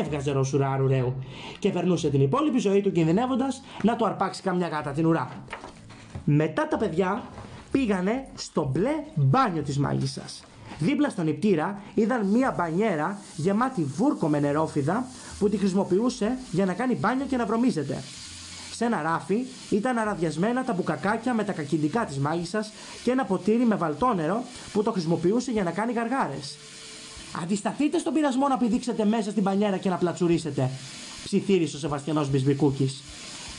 έβγαζε 0.00 0.32
ροσουρά 0.32 0.70
αρουραίου. 0.70 1.14
Και 1.58 1.70
περνούσε 1.70 2.10
την 2.10 2.20
υπόλοιπη 2.20 2.58
ζωή 2.58 2.80
του 2.80 2.92
κινδυνεύοντας 2.92 3.62
να 3.82 3.96
του 3.96 4.06
αρπάξει 4.06 4.42
καμιά 4.42 4.68
γάτα 4.68 4.90
την 4.90 5.06
ουρά. 5.06 5.28
Μετά 6.24 6.68
τα 6.68 6.76
παιδιά 6.76 7.22
πήγανε 7.70 8.26
στο 8.34 8.70
μπλε 8.72 8.92
μπάνιο 9.14 9.62
της 9.62 9.78
μάγισσας. 9.78 10.42
Δίπλα 10.78 11.08
στον 11.08 11.24
νηπτήρα 11.24 11.80
είδαν 11.94 12.26
μία 12.26 12.54
μπανιέρα 12.58 13.18
γεμάτη 13.36 13.84
βούρκο 13.96 14.28
με 14.28 14.40
νερόφιδα 14.40 15.06
που 15.38 15.48
τη 15.48 15.56
χρησιμοποιούσε 15.56 16.38
για 16.50 16.64
να 16.64 16.72
κάνει 16.72 16.94
μπάνιο 16.94 17.26
και 17.26 17.36
να 17.36 17.46
βρωμίζεται. 17.46 18.02
Σε 18.74 18.84
ένα 18.84 19.02
ράφι 19.02 19.44
ήταν 19.70 19.98
αραδιασμένα 19.98 20.64
τα 20.64 20.72
μπουκακάκια 20.72 21.34
με 21.34 21.44
τα 21.44 21.52
κακιντικά 21.52 22.04
της 22.04 22.18
μάγισσας 22.18 22.72
και 23.04 23.10
ένα 23.10 23.24
ποτήρι 23.24 23.64
με 23.64 23.74
βαλτό 23.74 24.14
νερό 24.14 24.42
που 24.72 24.82
το 24.82 24.92
χρησιμοποιούσε 24.92 25.50
για 25.50 25.62
να 25.62 25.70
κάνει 25.70 25.92
γαργάρες. 25.92 26.56
Αντισταθείτε 27.42 27.98
στον 27.98 28.12
πειρασμό 28.12 28.48
να 28.48 28.58
πηδήξετε 28.58 29.04
μέσα 29.04 29.30
στην 29.30 29.42
πανιέρα 29.42 29.76
και 29.76 29.88
να 29.88 29.96
πλατσουρίσετε, 29.96 30.70
ψιθύρισε 31.24 31.76
ο 31.76 31.78
Σεβαστιανός 31.78 32.30
Μπισμπικούκης. 32.30 33.02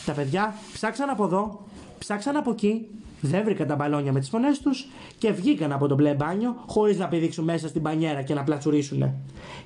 Τα 0.06 0.14
παιδιά 0.14 0.56
ψάξαν 0.74 1.10
από 1.10 1.26
εδώ, 1.26 1.60
ψάξαν 2.00 2.36
από 2.36 2.52
εκεί, 2.52 2.88
δεν 3.22 3.44
βρήκαν 3.44 3.68
τα 3.68 3.76
μπαλόνια 3.76 4.12
με 4.12 4.20
τις 4.20 4.30
φωνές 4.30 4.60
τους 4.60 4.88
και 5.18 5.32
βγήκαν 5.32 5.72
από 5.72 5.88
το 5.88 5.96
μπλε 5.96 6.14
μπάνιο 6.14 6.56
χωρίς 6.66 6.98
να 6.98 7.08
πηδήξουν 7.08 7.44
μέσα 7.44 7.68
στην 7.68 7.82
πανιέρα 7.82 8.22
και 8.22 8.34
να 8.34 8.44
πλατσουρίσουν. 8.44 9.14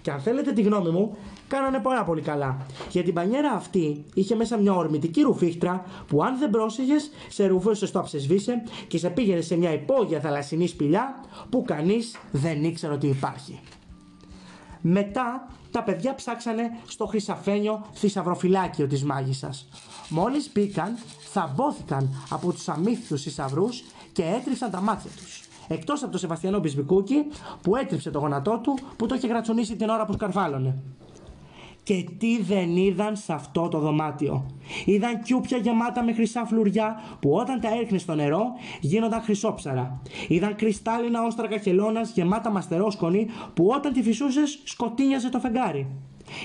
Και 0.01 0.11
αν 0.11 0.19
θέλετε 0.19 0.51
τη 0.51 0.61
γνώμη 0.61 0.89
μου, 0.89 1.17
κάνανε 1.47 1.79
πάρα 1.79 2.03
πολύ 2.03 2.21
καλά. 2.21 2.57
Γιατί 2.89 3.05
την 3.07 3.13
πανιέρα 3.13 3.51
αυτή 3.51 4.03
είχε 4.13 4.35
μέσα 4.35 4.57
μια 4.57 4.73
ορμητική 4.73 5.21
ρουφίχτρα 5.21 5.85
που 6.07 6.23
αν 6.23 6.37
δεν 6.39 6.49
πρόσεχες, 6.49 7.11
σε 7.29 7.45
ρουφούσε 7.45 7.85
στο 7.85 7.99
αψεσβήσε 7.99 8.63
και 8.87 8.97
σε 8.97 9.09
πήγαινε 9.09 9.41
σε 9.41 9.57
μια 9.57 9.73
υπόγεια 9.73 10.19
θαλασσινή 10.19 10.67
σπηλιά 10.67 11.15
που 11.49 11.63
κανείς 11.67 12.17
δεν 12.31 12.63
ήξερε 12.63 12.93
ότι 12.93 13.07
υπάρχει. 13.07 13.59
Μετά 14.81 15.47
τα 15.71 15.83
παιδιά 15.83 16.15
ψάξανε 16.15 16.63
στο 16.87 17.05
χρυσαφένιο 17.05 17.85
θησαυροφυλάκιο 17.93 18.87
της 18.87 19.03
μάγισσας. 19.03 19.67
Μόλις 20.09 20.51
μπήκαν, 20.53 20.97
θαμπώθηκαν 21.33 22.09
από 22.29 22.51
τους 22.51 22.69
αμύθητους 22.69 23.21
θησαυρούς 23.21 23.83
και 24.11 24.23
έτριψαν 24.23 24.71
τα 24.71 24.81
μάτια 24.81 25.11
τους. 25.17 25.41
Εκτός 25.67 26.01
από 26.01 26.11
τον 26.11 26.19
Σεβαστιανό 26.19 26.59
Μπισμπικούκι 26.59 27.25
που 27.61 27.75
έτριψε 27.75 28.11
το 28.11 28.19
γόνατό 28.19 28.59
του 28.63 28.77
που 28.95 29.05
το 29.05 29.15
είχε 29.15 29.27
γρατσουνίσει 29.27 29.75
την 29.75 29.89
ώρα 29.89 30.05
που 30.05 30.13
σκαρφάλωνε. 30.13 30.75
Και 31.83 32.05
τι 32.17 32.41
δεν 32.41 32.75
είδαν 32.77 33.15
σε 33.15 33.33
αυτό 33.33 33.67
το 33.67 33.79
δωμάτιο. 33.79 34.45
Είδαν 34.85 35.21
κιούπια 35.21 35.57
γεμάτα 35.57 36.03
με 36.03 36.13
χρυσά 36.13 36.45
φλουριά 36.45 37.01
που 37.19 37.33
όταν 37.33 37.59
τα 37.59 37.69
έριχνε 37.75 37.97
στο 37.97 38.15
νερό 38.15 38.43
γίνονταν 38.81 39.21
χρυσόψαρα. 39.21 40.01
Είδαν 40.27 40.55
κρυστάλλινα 40.55 41.23
όστρακα 41.23 41.57
χελώνας 41.57 42.11
γεμάτα 42.11 42.51
μαστερόσκονη 42.51 43.27
που 43.53 43.67
όταν 43.67 43.93
τη 43.93 44.01
φυσούσες 44.03 44.59
σκοτίνιαζε 44.63 45.29
το 45.29 45.39
φεγγάρι. 45.39 45.87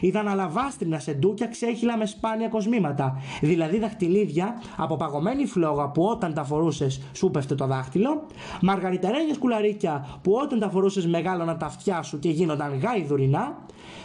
Είδαν 0.00 0.28
αλαβάστρινα 0.28 0.98
σεντούκια 0.98 1.46
ξέχυλα 1.46 1.96
με 1.96 2.06
σπάνια 2.06 2.48
κοσμήματα, 2.48 3.22
δηλαδή 3.40 3.78
δαχτυλίδια 3.78 4.62
από 4.76 4.96
παγωμένη 4.96 5.46
φλόγα 5.46 5.88
που 5.88 6.02
όταν 6.02 6.34
τα 6.34 6.44
φορούσες 6.44 7.00
σου 7.12 7.30
πέφτε 7.30 7.54
το 7.54 7.66
δάχτυλο, 7.66 8.26
μαργαριτερένια 8.60 9.34
σκουλαρίκια 9.34 10.18
που 10.22 10.32
όταν 10.42 10.58
τα 10.58 10.70
φορούσες 10.70 11.06
μεγάλωναν 11.06 11.58
τα 11.58 11.66
αυτιά 11.66 12.02
σου 12.02 12.18
και 12.18 12.28
γίνονταν 12.28 12.78
γάιδουρινά, 12.78 13.56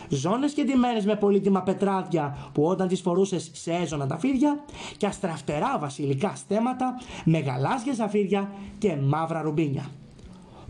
ζώνες 0.10 0.54
και 0.54 0.64
ντυμένες 0.64 1.06
με 1.06 1.16
πολύτιμα 1.16 1.62
πετράδια 1.62 2.38
που 2.54 2.64
όταν 2.64 2.88
τις 2.88 3.02
φορούσες 3.02 3.50
σε 3.54 3.72
έζωνα 3.72 4.08
τα 4.08 4.18
φίδια 4.18 4.64
και 4.98 5.06
αστραφτερά 5.06 5.78
βασιλικά 5.80 6.36
στέματα 6.36 7.02
με 7.26 7.40
γαλάζια 7.40 7.94
ζαφύρια 7.94 8.52
και 8.78 8.96
μαύρα 8.96 9.42
ρουμπίνια. 9.42 9.86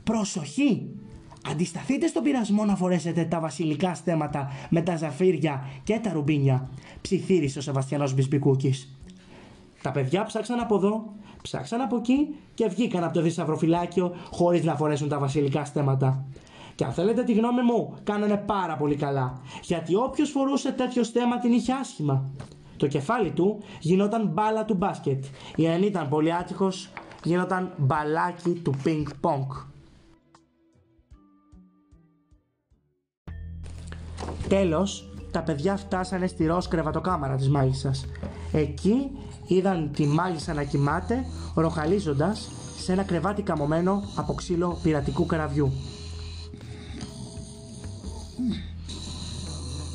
Προσοχή! 0.04 1.03
Αντισταθείτε 1.52 2.08
στον 2.08 2.24
πειρασμό 2.24 2.66
να 2.66 2.76
φορέσετε 2.76 3.24
τα 3.24 3.40
βασιλικά 3.40 3.94
στέματα 3.94 4.52
με 4.70 4.82
τα 4.82 4.98
ζαφύρια 4.98 5.66
και 5.84 6.00
τα 6.04 6.12
ρουμπίνια, 6.14 6.70
ψιθύρισε 7.02 7.60
ο 7.60 7.62
Σεβαστιανός 7.62 8.14
Μπισμπικούκης. 8.14 8.98
Τα 9.82 9.92
παιδιά 9.92 10.24
ψάξαν 10.24 10.60
από 10.60 10.76
εδώ, 10.76 11.14
ψάξαν 11.42 11.82
από 11.82 11.96
εκεί 11.96 12.36
και 12.54 12.68
βγήκαν 12.68 13.04
από 13.04 13.14
το 13.14 13.22
θησαυροφυλάκιο 13.22 14.16
χωρίς 14.32 14.64
να 14.64 14.76
φορέσουν 14.76 15.10
τα 15.10 15.20
βασιλικά 15.20 15.66
στέματα. 15.66 16.26
Και 16.76 16.86
αν 16.86 16.94
θέλετε 16.94 17.24
τη 17.24 17.34
γνώμη 17.34 17.62
μου, 17.62 17.94
κάνανε 18.04 18.38
πάρα 18.38 18.76
πολύ 18.76 18.96
καλά. 18.96 19.42
Γιατί 19.64 19.96
όποιος 19.96 20.30
φορούσε 20.30 20.72
τέτοιο 20.72 21.04
στέμα 21.04 21.40
την 21.40 21.52
είχε 21.52 21.74
άσχημα. 21.74 22.30
Το 22.78 22.88
κεφάλι 22.88 23.32
του 23.32 23.60
γινόταν 23.80 24.28
μπάλα 24.28 24.66
του 24.66 24.74
μπάσκετ. 24.74 25.24
Ή 25.56 25.68
αν 25.68 25.84
ήταν 25.84 26.10
πολύ 26.10 26.34
άτυχος, 26.34 26.90
γινόταν 27.24 27.74
μπαλάκι 27.78 28.50
του 28.64 28.74
πινκ 28.84 29.08
Τέλος, 34.48 35.10
τα 35.32 35.42
παιδιά 35.42 35.78
φτάσανε 35.78 36.28
στη 36.28 36.46
ροζ 36.46 36.66
κρεβατοκάμαρα 36.66 37.36
της 37.36 37.50
μάγισσας. 37.50 38.06
Εκεί 38.52 39.12
είδαν 39.48 39.92
τη 39.94 40.06
μάγισσα 40.06 40.54
να 40.54 40.64
κοιμάται, 40.64 41.26
ροχαλίζοντας 41.56 42.50
σε 42.78 42.92
ένα 42.92 43.04
κρεβάτι 43.04 43.42
καμωμένο 43.42 44.04
από 44.16 44.34
ξύλο 44.34 44.80
πειρατικού 44.84 45.26
καραβιού. 45.26 45.72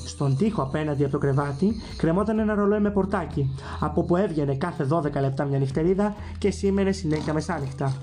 Στον 0.07 0.37
τοίχο 0.37 0.63
απέναντι 0.63 1.03
από 1.03 1.13
το 1.13 1.19
κρεβάτι 1.19 1.83
κρεμόταν 1.97 2.39
ένα 2.39 2.55
ρολόι 2.55 2.81
με 2.81 2.91
πορτάκι, 2.91 3.55
από 3.81 4.03
που 4.03 4.17
έβγαινε 4.17 4.55
κάθε 4.55 4.87
12 4.91 5.13
λεπτά 5.21 5.45
μια 5.45 5.59
νυχτερίδα 5.59 6.15
και 6.39 6.51
σήμαινε 6.51 6.93
συνέχεια 6.93 7.33
μεσάνυχτα. 7.33 7.97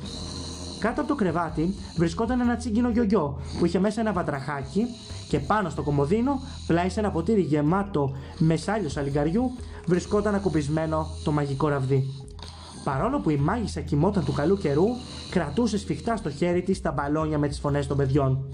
Κάτω 0.79 1.01
από 1.01 1.09
το 1.09 1.15
κρεβάτι 1.15 1.75
βρισκόταν 1.97 2.41
ένα 2.41 2.55
τσίγκινο 2.55 2.89
γιογιό 2.89 3.39
που 3.59 3.65
είχε 3.65 3.79
μέσα 3.79 4.01
ένα 4.01 4.13
βατραχάκι 4.13 4.85
και 5.27 5.39
πάνω 5.39 5.69
στο 5.69 5.81
κομμωδίνο, 5.81 6.41
πλάι 6.67 6.89
σε 6.89 6.99
ένα 6.99 7.11
ποτήρι 7.11 7.41
γεμάτο 7.41 8.15
με 8.37 8.55
σάλιο 8.55 8.89
σαλιγκαριού, 8.89 9.51
βρισκόταν 9.85 10.35
ακουμπισμένο 10.35 11.07
το 11.23 11.31
μαγικό 11.31 11.67
ραβδί. 11.67 12.09
Παρόλο 12.83 13.19
που 13.19 13.29
η 13.29 13.35
μάγισσα 13.37 13.81
κοιμόταν 13.81 14.25
του 14.25 14.33
καλού 14.33 14.57
καιρού, 14.57 14.85
κρατούσε 15.29 15.77
σφιχτά 15.77 16.15
στο 16.15 16.29
χέρι 16.29 16.61
της 16.61 16.81
τα 16.81 16.91
μπαλόνια 16.91 17.37
με 17.37 17.47
τις 17.47 17.59
φωνές 17.59 17.87
των 17.87 17.97
παιδιών. 17.97 18.49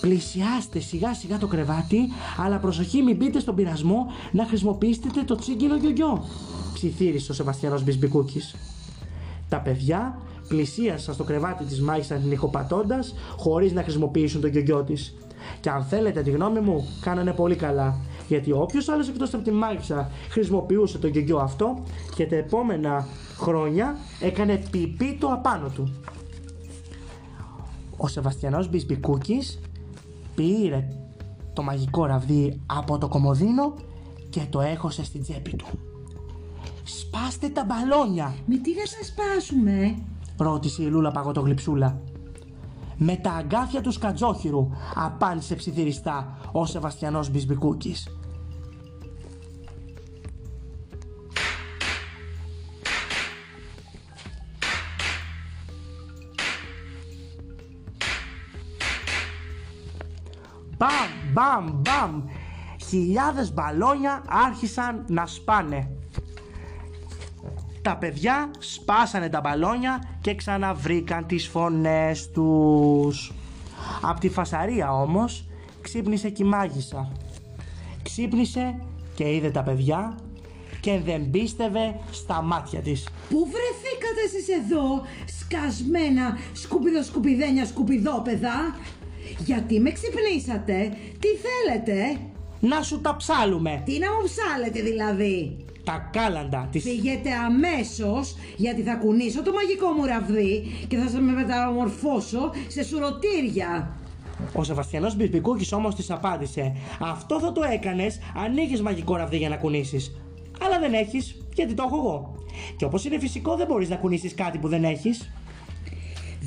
Πλησιάστε 0.00 0.80
σιγά 0.80 1.14
σιγά 1.14 1.38
το 1.38 1.46
κρεβάτι, 1.46 1.98
αλλά 2.44 2.58
προσοχή 2.58 3.02
μην 3.02 3.16
μπείτε 3.16 3.40
στον 3.40 3.54
πειρασμό 3.54 4.06
να 4.32 4.46
χρησιμοποιήσετε 4.46 5.22
το 5.22 5.34
τσίγκινο 5.34 5.76
γιογιό, 5.76 6.24
ψιθύρισε 6.74 7.32
ο 7.32 7.34
Σεβαστιανός 7.34 7.84
Μπισμπικούκης. 7.84 8.54
Τα 9.48 9.60
παιδιά 9.60 10.18
πλησίασαν 10.48 11.14
στο 11.14 11.24
κρεβάτι 11.24 11.64
της 11.64 11.80
μάγισσας 11.80 12.22
νυχοπατώντας 12.22 13.14
χωρίς 13.36 13.72
να 13.72 13.82
χρησιμοποιήσουν 13.82 14.40
το 14.40 14.46
γιογιό 14.46 14.82
της. 14.82 15.14
Και 15.60 15.70
αν 15.70 15.84
θέλετε 15.84 16.22
τη 16.22 16.30
γνώμη 16.30 16.60
μου, 16.60 16.88
κάνανε 17.00 17.32
πολύ 17.32 17.56
καλά. 17.56 17.96
Γιατί 18.28 18.52
όποιος 18.52 18.88
άλλος 18.88 19.08
εκτός 19.08 19.34
από 19.34 19.42
τη 19.42 19.50
μάγισσα 19.50 20.10
χρησιμοποιούσε 20.30 20.98
το 20.98 21.06
γιογιό 21.06 21.38
αυτό 21.38 21.82
και 22.14 22.26
τα 22.26 22.36
επόμενα 22.36 23.06
χρόνια 23.36 23.96
έκανε 24.20 24.62
πιπί 24.70 25.16
το 25.20 25.28
απάνω 25.28 25.68
του. 25.68 25.92
Ο 27.96 28.08
Σεβαστιανός 28.08 28.68
Μπισμπικούκης 28.68 29.60
πήρε 30.34 30.88
το 31.52 31.62
μαγικό 31.62 32.04
ραβδί 32.06 32.60
από 32.66 32.98
το 32.98 33.08
κομοδίνο 33.08 33.74
και 34.30 34.40
το 34.50 34.60
έχωσε 34.60 35.04
στην 35.04 35.22
τσέπη 35.22 35.56
του. 35.56 35.66
«Σπάστε 36.84 37.48
τα 37.48 37.64
μπαλόνια», 37.64 38.34
Με 38.46 38.56
τι 38.56 38.70
να 38.74 38.86
σας 38.86 39.06
σπάσουμε. 39.06 39.96
ρώτησε 40.36 40.82
η 40.82 40.86
Λούλα 40.86 41.10
παγωτογλυψούλα. 41.10 42.00
«Με 42.96 43.16
τα 43.16 43.32
αγκάθια 43.32 43.80
του 43.80 43.90
σκατζόχυρου», 43.90 44.68
απάντησε 44.94 45.54
ψιθυριστά 45.54 46.38
ο 46.52 46.66
Σεβαστιανός 46.66 47.30
Μπισμπικούκης. 47.30 48.08
Μπαμ, 60.76 61.32
μπαμ, 61.32 61.80
μπαμ. 61.80 62.22
Χιλιάδες 62.88 63.52
μπαλόνια 63.52 64.22
άρχισαν 64.28 65.04
να 65.08 65.26
σπάνε. 65.26 66.03
Τα 67.84 67.96
παιδιά 67.96 68.50
σπάσανε 68.58 69.28
τα 69.28 69.40
μπαλόνια 69.40 70.02
και 70.20 70.34
ξαναβρήκαν 70.34 71.26
τις 71.26 71.46
φωνές 71.46 72.30
τους. 72.30 73.32
Απ' 74.02 74.18
τη 74.18 74.28
φασαρία 74.28 74.92
όμως 74.92 75.44
ξύπνησε 75.80 76.30
και 76.30 76.42
η 76.44 76.46
μάγισσα. 76.46 77.12
Ξύπνησε 78.02 78.74
και 79.14 79.34
είδε 79.34 79.50
τα 79.50 79.62
παιδιά 79.62 80.18
και 80.80 81.00
δεν 81.04 81.30
πίστευε 81.30 82.00
στα 82.10 82.42
μάτια 82.42 82.80
της. 82.80 83.08
Πού 83.28 83.38
βρεθήκατε 83.38 84.20
εσείς 84.26 84.48
εδώ, 84.48 85.02
σκασμένα 85.38 86.38
σκουπιδοσκουπιδένια 86.52 87.66
σκουπιδόπεδα; 87.66 88.76
Γιατί 89.38 89.80
με 89.80 89.90
ξυπνήσατε, 89.92 90.96
τι 91.20 91.28
θέλετε, 91.44 92.18
Να 92.60 92.82
σου 92.82 93.00
τα 93.00 93.16
ψάλουμε 93.16 93.82
τι 93.84 93.98
να 93.98 94.06
μου 94.06 94.22
ψάλετε 94.24 94.80
δηλαδή; 94.80 95.63
Τα 95.84 96.08
κάλαντα 96.12 96.68
της 96.72 96.82
Φύγετε 96.82 97.30
αμέσως 97.32 98.36
γιατί 98.56 98.82
θα 98.82 98.94
κουνήσω 98.94 99.42
το 99.42 99.52
μαγικό 99.52 99.86
μου 99.90 100.04
ραβδί 100.04 100.64
και 100.88 100.96
θα 100.96 101.02
σας 101.02 101.20
με 101.20 101.32
μεταμορφώσω 101.32 102.50
σε 102.68 102.84
σουρωτήρια. 102.84 103.96
Ο 104.52 104.64
Σεβαστιανός 104.64 105.16
Μπισμπικούκη 105.16 105.74
όμως 105.74 105.94
της 105.94 106.10
απάντησε: 106.10 106.76
Αυτό 107.00 107.40
θα 107.40 107.52
το 107.52 107.62
έκανες 107.72 108.18
αν 108.44 108.56
είχες 108.56 108.80
μαγικό 108.80 109.16
ραβδί 109.16 109.36
για 109.36 109.48
να 109.48 109.56
κουνήσεις. 109.56 110.16
Αλλά 110.60 110.78
δεν 110.78 110.92
έχεις, 110.92 111.36
γιατί 111.54 111.74
το 111.74 111.84
έχω 111.86 111.96
εγώ. 111.96 112.34
Και 112.76 112.84
όπως 112.84 113.04
είναι 113.04 113.18
φυσικό, 113.18 113.56
δεν 113.56 113.66
μπορείς 113.66 113.88
να 113.88 113.96
κουνήσεις 113.96 114.34
κάτι 114.34 114.58
που 114.58 114.68
δεν 114.68 114.84
έχεις. 114.84 115.30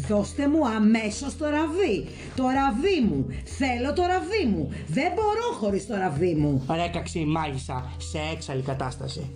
Δώστε 0.07 0.47
μου 0.47 0.67
αμέσως 0.67 1.37
το 1.37 1.45
ραβδί. 1.49 2.07
Το 2.35 2.43
ραβδί 2.43 3.01
μου. 3.09 3.25
Θέλω 3.45 3.93
το 3.93 4.01
ραβδί 4.01 4.45
μου. 4.45 4.69
Δεν 4.87 5.11
μπορώ 5.15 5.57
χωρίς 5.59 5.87
το 5.87 5.95
ραβδί 5.95 6.35
μου. 6.35 6.65
Ρέκαξε 6.69 7.19
η 7.19 7.25
μάγισσα 7.25 7.91
σε 7.97 8.19
έξαλλη 8.33 8.61
κατάσταση. 8.61 9.31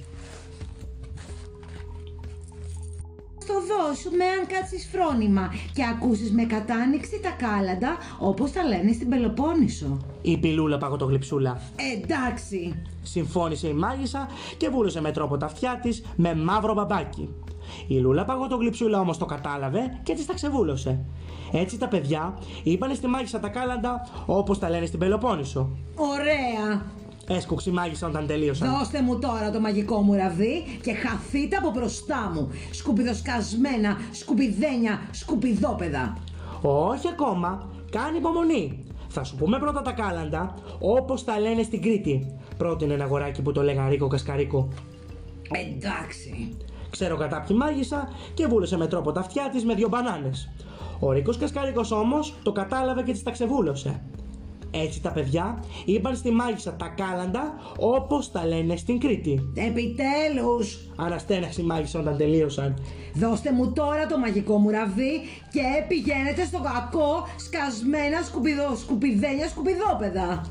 Το 3.47 3.53
δώσουμε 3.53 4.25
αν 4.25 4.47
κάτσεις 4.47 4.89
φρόνημα 4.91 5.53
και 5.73 5.83
ακούσεις 5.85 6.31
με 6.31 6.43
κατάνοιξη 6.43 7.19
τα 7.23 7.29
κάλαντα 7.29 7.97
όπως 8.19 8.51
τα 8.51 8.63
λένε 8.63 8.91
στην 8.91 9.09
Πελοπόννησο. 9.09 9.97
Είπε 10.21 10.47
η 10.47 10.51
Λούλα 10.51 10.77
παγωτογλυψούλα. 10.77 11.61
Εντάξει. 11.93 12.81
Συμφώνησε 13.03 13.67
η 13.67 13.73
μάγισσα 13.73 14.27
και 14.57 14.69
βούλωσε 14.69 15.01
με 15.01 15.11
τρόπο 15.11 15.37
τα 15.37 15.45
αυτιά 15.45 15.79
της 15.81 16.03
με 16.15 16.35
μαύρο 16.35 16.73
μπαμπάκι. 16.73 17.29
Η 17.87 17.95
Λούλα 17.95 18.25
παγωτογλυψούλα 18.25 18.99
όμως 18.99 19.17
το 19.17 19.25
κατάλαβε 19.25 19.99
και 20.03 20.13
της 20.13 20.25
τα 20.25 20.33
ξεβούλωσε. 20.33 21.05
Έτσι 21.51 21.77
τα 21.77 21.87
παιδιά 21.87 22.37
είπανε 22.63 22.93
στη 22.93 23.07
μάγισσα 23.07 23.39
τα 23.39 23.47
κάλαντα 23.47 24.07
όπως 24.25 24.59
τα 24.59 24.69
λένε 24.69 24.85
στην 24.85 24.99
Πελοπόννησο. 24.99 25.69
Ωραία. 25.95 26.85
Έσκουξε 27.27 27.69
η 27.69 27.73
μάγισσα 27.73 28.07
όταν 28.07 28.27
τελείωσαν. 28.27 28.77
Δώστε 28.77 29.01
μου 29.01 29.19
τώρα 29.19 29.51
το 29.51 29.59
μαγικό 29.59 30.01
μου 30.01 30.13
ραβδί 30.13 30.63
και 30.81 30.93
χαθείτε 30.93 31.55
από 31.55 31.71
μπροστά 31.71 32.31
μου. 32.33 32.49
Σκουπιδοσκασμένα, 32.71 33.97
σκουπιδένια, 34.11 34.99
σκουπιδόπεδα. 35.11 36.17
Όχι 36.61 37.07
ακόμα. 37.07 37.69
Κάνει 37.91 38.17
υπομονή. 38.17 38.85
Θα 39.07 39.23
σου 39.23 39.35
πούμε 39.35 39.59
πρώτα 39.59 39.81
τα 39.81 39.91
κάλαντα, 39.91 40.53
όπως 40.79 41.23
τα 41.23 41.39
λένε 41.39 41.63
στην 41.63 41.81
Κρήτη. 41.81 42.35
Πρότεινε 42.57 42.93
ένα 42.93 43.03
αγοράκι 43.03 43.41
που 43.41 43.51
το 43.51 43.63
λέγαν 43.63 43.89
Ρίκο 43.89 44.07
Κασκαρίκο. 44.07 44.67
Εντάξει. 45.51 46.57
Ξέρω 46.91 47.17
κατά 47.17 47.43
ποιη 47.47 47.55
μάγισσα 47.59 48.09
και 48.33 48.47
βούλωσε 48.47 48.77
με 48.77 48.87
τρόπο 48.87 49.11
τα 49.11 49.19
αυτιά 49.19 49.49
της 49.51 49.65
με 49.65 49.73
δύο 49.73 49.87
μπανάνες. 49.87 50.49
Ο 50.99 51.11
Ρίκος 51.11 51.37
Κασκαρίκο 51.37 51.81
όμως 51.91 52.33
το 52.43 52.51
κατάλαβε 52.51 53.03
και 53.03 53.11
της 53.11 53.23
τα 53.23 53.31
ξεβούλωσε. 53.31 54.01
Έτσι 54.71 55.01
τα 55.01 55.11
παιδιά 55.11 55.63
είπαν 55.85 56.15
στη 56.15 56.31
μάγισσα 56.31 56.73
τα 56.73 56.87
κάλαντα 56.87 57.53
όπως 57.79 58.31
τα 58.31 58.47
λένε 58.47 58.75
στην 58.75 58.99
Κρήτη. 58.99 59.51
Επιτέλους. 59.55 60.89
Αναστέναξε 60.95 61.61
η 61.61 61.63
μάγισσα 61.63 61.99
όταν 61.99 62.17
τελείωσαν. 62.17 62.77
Δώστε 63.13 63.51
μου 63.51 63.71
τώρα 63.73 64.05
το 64.05 64.17
μαγικό 64.17 64.57
μου 64.57 64.69
ραβδί 64.69 65.21
και 65.51 65.85
πηγαίνετε 65.87 66.45
στο 66.45 66.59
κακό 66.59 67.27
σκασμένα 67.37 68.21
σκουπιδο, 68.21 68.75
σκουπιδένια 68.75 69.47
σκουπιδόπεδα. 69.47 70.45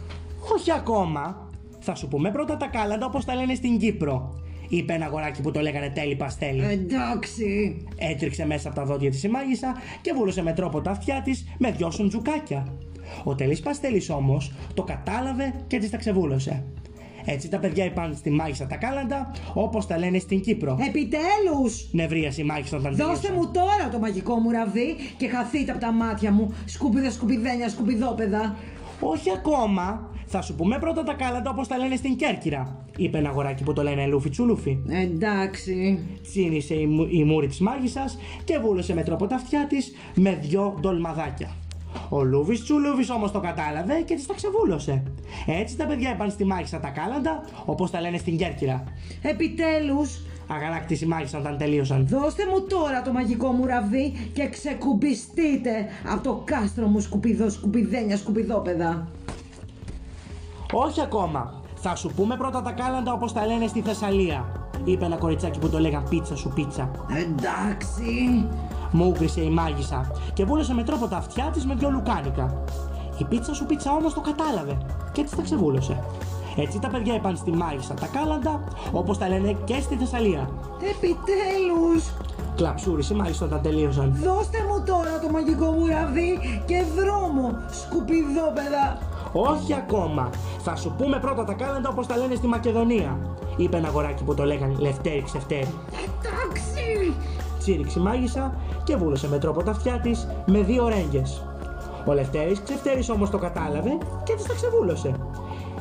Όχι 0.55 0.73
ακόμα. 0.73 1.49
Θα 1.81 1.95
σου 1.95 2.09
πούμε 2.09 2.31
πρώτα 2.31 2.57
τα 2.57 2.67
κάλαντα 2.67 3.07
όπως 3.07 3.25
τα 3.25 3.35
λένε 3.35 3.55
στην 3.55 3.79
Κύπρο. 3.79 4.40
Είπε 4.73 4.93
ένα 4.93 5.07
αγοράκι 5.07 5.43
που 5.43 5.51
το 5.51 5.61
λέγανε 5.61 5.89
τέλει 5.89 6.17
παστέλι. 6.17 6.65
Εντάξει. 6.65 7.77
Έτριξε 7.97 8.47
μέσα 8.47 8.69
από 8.69 8.77
τα 8.77 8.85
δόντια 8.85 9.11
της 9.11 9.23
η 9.23 9.29
μάγισσα 9.29 9.75
και 10.01 10.13
βούλωσε 10.17 10.43
με 10.43 10.53
τρόπο 10.53 10.81
τα 10.81 10.91
αυτιά 10.91 11.23
της 11.25 11.45
με 11.59 11.71
δυο 11.71 11.91
σουντζουκάκια. 11.91 12.67
Ο 13.25 13.35
τελή 13.35 13.59
παστέλης 13.63 14.11
όμως 14.11 14.53
το 14.75 14.83
κατάλαβε 14.83 15.55
και 15.67 15.79
της 15.79 15.91
τα 15.91 15.97
ξεβούλωσε. 15.97 16.65
Έτσι 17.25 17.49
τα 17.49 17.59
παιδιά 17.59 17.85
είπαν 17.85 18.15
στη 18.15 18.31
μάγισσα 18.31 18.67
τα 18.67 18.77
κάλαντα 18.77 19.31
όπως 19.55 19.87
τα 19.87 19.99
λένε 19.99 20.19
στην 20.19 20.41
Κύπρο. 20.41 20.79
Επιτέλους. 20.89 21.89
Νευρίασε 21.93 22.41
η 22.41 22.45
μάγισσα 22.45 22.77
όταν 22.77 22.95
Δώστε 22.95 23.27
τελείωσαν. 23.27 23.35
μου 23.35 23.51
τώρα 23.53 23.89
το 23.93 23.99
μαγικό 23.99 24.35
μου 24.35 24.51
ραβδί 24.51 24.97
και 25.17 25.29
χαθείτε 25.29 25.71
από 25.71 25.81
τα 25.81 25.93
μάτια 25.93 26.33
μου 26.33 26.55
σκουπιδα, 26.65 27.11
σκουπιδένια, 27.11 27.69
σκουπιδόπεδα. 27.69 28.57
Όχι 29.01 29.31
ακόμα. 29.31 30.11
Θα 30.27 30.43
σου 30.43 30.55
πούμε 30.55 30.79
πρώτα 30.79 31.03
τα 31.03 31.15
κάλαντα 31.15 31.51
όπως 31.51 31.69
τα 31.69 31.77
λένε 31.79 31.97
στην 31.97 32.17
Κέρκυρα. 32.17 32.85
Είπε 33.01 33.19
ένα 33.19 33.29
αγοράκι 33.29 33.63
που 33.63 33.73
το 33.73 33.83
λένε 33.83 34.07
Λούφι 34.07 34.29
Τσουλούφι. 34.29 34.79
Εντάξει. 34.89 35.99
Τσίνησε 36.23 36.75
η, 36.75 36.87
μου- 36.87 37.09
η 37.11 37.25
μούρη 37.25 37.47
της 37.47 37.61
μάγισσα 37.61 38.05
και 38.45 38.59
βούλωσε 38.59 38.95
με 38.95 39.03
τρόπο 39.03 39.27
τα 39.27 39.35
αυτιά 39.35 39.67
της 39.69 39.93
με 40.15 40.39
δυο 40.43 40.75
ντολμαδάκια. 40.81 41.51
Ο 42.09 42.23
Λούβι 42.23 42.63
Τσουλούβι 42.63 43.13
όμως 43.13 43.31
το 43.33 43.41
κατάλαβε 43.41 44.01
και 44.05 44.15
της 44.15 44.27
τα 44.27 44.35
ξεβούλωσε. 44.35 45.03
Έτσι 45.47 45.77
τα 45.77 45.87
παιδιά 45.87 46.13
είπαν 46.13 46.31
στη 46.31 46.45
μάγισσα 46.45 46.81
τα 46.81 46.89
κάλαντα 46.89 47.45
όπως 47.65 47.91
τα 47.91 48.01
λένε 48.01 48.19
στην 48.19 48.37
Κέρκυρα. 48.37 48.85
Επιτέλους. 49.23 50.21
Αγανάκτησε 50.49 51.05
η 51.05 51.09
μάγισσα 51.09 51.39
όταν 51.39 51.59
τελείωσαν. 51.59 52.07
Δώστε 52.07 52.43
μου 52.47 52.67
τώρα 52.67 53.03
το 53.03 53.13
μαγικό 53.13 53.49
μου 53.53 53.67
ραβδί 53.67 54.13
και 54.33 54.49
ξεκουμπιστείτε 54.49 55.87
από 56.13 56.23
το 56.23 56.43
κάστρο 56.45 56.87
μου 56.87 57.01
σκουπιδό, 57.01 57.51
σκουπιδένια, 57.51 58.17
σκουπιδόπεδα. 58.17 59.09
Όχι 60.73 61.01
ακόμα. 61.01 61.60
Θα 61.83 61.97
σου 61.97 62.11
πούμε 62.17 62.37
πρώτα 62.37 62.63
τα 62.63 62.73
κάλαντα 62.73 63.13
όπως 63.13 63.33
τα 63.33 63.47
λένε 63.47 63.67
στη 63.67 63.81
Θεσσαλία. 63.81 64.45
Είπε 64.85 65.05
ένα 65.05 65.17
κοριτσάκι 65.17 65.59
που 65.59 65.69
το 65.69 65.79
λέγαν 65.79 66.05
πίτσα 66.09 66.37
σου 66.37 66.49
πίτσα. 66.55 66.91
Εντάξει. 67.09 68.47
Μούγκρισε 68.91 69.41
η 69.41 69.51
μάγισσα 69.51 70.11
και 70.33 70.45
βούλωσε 70.45 70.75
με 70.75 70.83
τρόπο 70.83 71.07
τα 71.07 71.17
αυτιά 71.17 71.51
της 71.53 71.67
με 71.67 71.75
δυο 71.75 71.91
λουκάνικα. 71.91 72.65
Η 73.19 73.25
πίτσα 73.25 73.55
σου 73.55 73.67
πίτσα 73.67 73.93
όμως 73.93 74.15
το 74.15 74.21
κατάλαβε 74.21 74.79
και 75.13 75.23
τη 75.23 75.37
τα 75.37 75.43
ξεβούλωσε. 75.43 76.05
Έτσι 76.57 76.79
τα 76.79 76.89
παιδιά 76.89 77.15
είπαν 77.15 77.37
στη 77.37 77.51
μάγισσα 77.51 77.95
τα 77.95 78.07
κάλαντα 78.07 78.65
όπως 78.93 79.19
τα 79.19 79.29
λένε 79.29 79.57
και 79.65 79.81
στη 79.81 79.95
Θεσσαλία. 79.95 80.49
Επιτέλους. 80.91 82.05
Κλαψούρισε 82.57 83.15
η 83.15 83.17
μάγισσα 83.17 83.45
όταν 83.45 83.63
τελείωσαν. 83.63 84.19
Δώστε 84.25 84.59
μου 84.69 84.83
τώρα 84.87 85.19
το 85.23 85.31
μαγικό 85.31 85.71
μου 85.71 85.87
ραβδί 85.87 86.39
και 86.67 86.85
δρόμο, 86.97 87.57
σκουπιδόπεδα. 87.71 88.99
Όχι 89.33 89.75
ακόμα. 89.75 90.31
Θα 90.59 90.77
σου 90.77 90.95
πούμε 90.99 91.19
πρώτα 91.19 91.45
τα 91.45 91.53
κάλαντα 91.53 91.89
όπως 91.89 92.07
τα 92.07 92.17
λένε 92.17 92.35
στη 92.35 92.47
Μακεδονία. 92.47 93.19
Είπε 93.57 93.77
ένα 93.77 93.89
αγοράκι 93.89 94.25
που 94.25 94.35
το 94.35 94.45
λέγαν 94.45 94.77
Λευτέρη 94.81 95.23
Ξευτέρη. 95.23 95.75
Εντάξει. 95.89 97.15
τσίριξε 97.59 97.99
η 97.99 98.03
μάγισσα 98.03 98.55
και 98.85 98.97
βούλωσε 98.97 99.29
με 99.29 99.39
τρόπο 99.39 99.63
τα 99.63 99.71
αυτιά 99.71 100.01
της 100.01 100.27
με 100.47 100.61
δύο 100.61 100.89
ρέγγες. 100.89 101.45
Ο 102.07 102.13
Λευτέρης 102.13 102.63
ξεφτέρης 102.63 103.11
όμως 103.11 103.31
το 103.31 103.39
κατάλαβε 103.39 103.99
και 104.25 104.35
της 104.35 104.45
τα 104.45 104.55
ξεβούλωσε. 104.55 105.15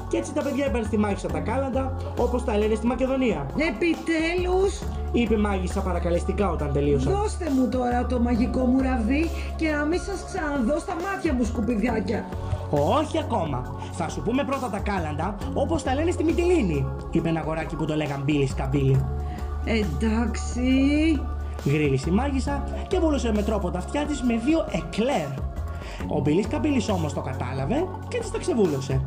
Και 0.10 0.18
έτσι 0.18 0.34
τα 0.34 0.44
παιδιά 0.44 0.66
είπαν 0.66 0.84
στη 0.84 0.98
μάγισσα 0.98 1.28
τα 1.28 1.40
κάλαντα, 1.40 1.98
όπως 2.20 2.44
τα 2.44 2.58
λένε 2.58 2.76
στη 2.76 2.88
Μακεδονία. 2.88 3.46
Επιτέλους, 3.70 4.82
Είπε 5.12 5.34
η 5.34 5.38
μάγισσα 5.38 5.82
παρακαλεστικά 5.82 6.50
όταν 6.50 6.72
τελείωσαν. 6.74 7.14
δώστε 7.14 7.50
μου 7.56 7.70
τώρα 7.70 8.06
το 8.06 8.20
μαγικό 8.20 8.66
μου 8.66 8.82
ραβδί 8.82 9.30
και 9.56 9.70
να 9.70 9.86
μην 9.86 10.00
σας 10.00 10.26
ξαναδώ 10.26 10.80
στα 10.80 10.94
μάτια 10.94 11.34
μου 11.34 11.44
σκουπιδιάκια. 11.44 12.26
Όχι 12.70 13.20
ακόμα. 13.20 13.76
Θα 13.92 14.10
σου 14.10 14.22
πούμε 14.22 14.44
πρώτα 14.44 14.70
τα 14.70 14.80
κάλαντα, 14.80 15.36
όπως 15.54 15.84
τα 15.84 15.94
λένε 15.94 16.12
στη 16.12 16.24
Μυτιλίνη, 16.24 16.86
είπε 17.12 17.30
ένα 17.30 17.40
αγοράκι 17.40 17.76
που 17.76 17.86
το 17.86 17.96
λέγαν 17.96 18.22
Μπίλι 18.24 18.48
Σκαμπίλι. 18.48 19.06
Εντάξει. 19.66 20.62
Γρήλισε 21.66 22.10
η 22.10 22.12
μάγισσα 22.12 22.64
και 22.88 23.00
βούλωσε 23.00 23.32
με 23.34 23.44
τρόπο 23.44 23.72
τα 23.72 23.78
αυτιά 23.78 24.06
της 24.06 24.22
με 24.22 24.38
δύο 24.46 24.66
εκλέρ. 24.72 25.28
Ο 26.08 26.20
Μπίλης 26.20 26.48
Καμπίλης 26.48 26.90
όμως 26.90 27.14
το 27.14 27.22
κατάλαβε 27.22 27.88
και 28.08 28.18
της 28.20 28.32
τα 28.32 28.38
ξεβούλωσε. 28.38 29.02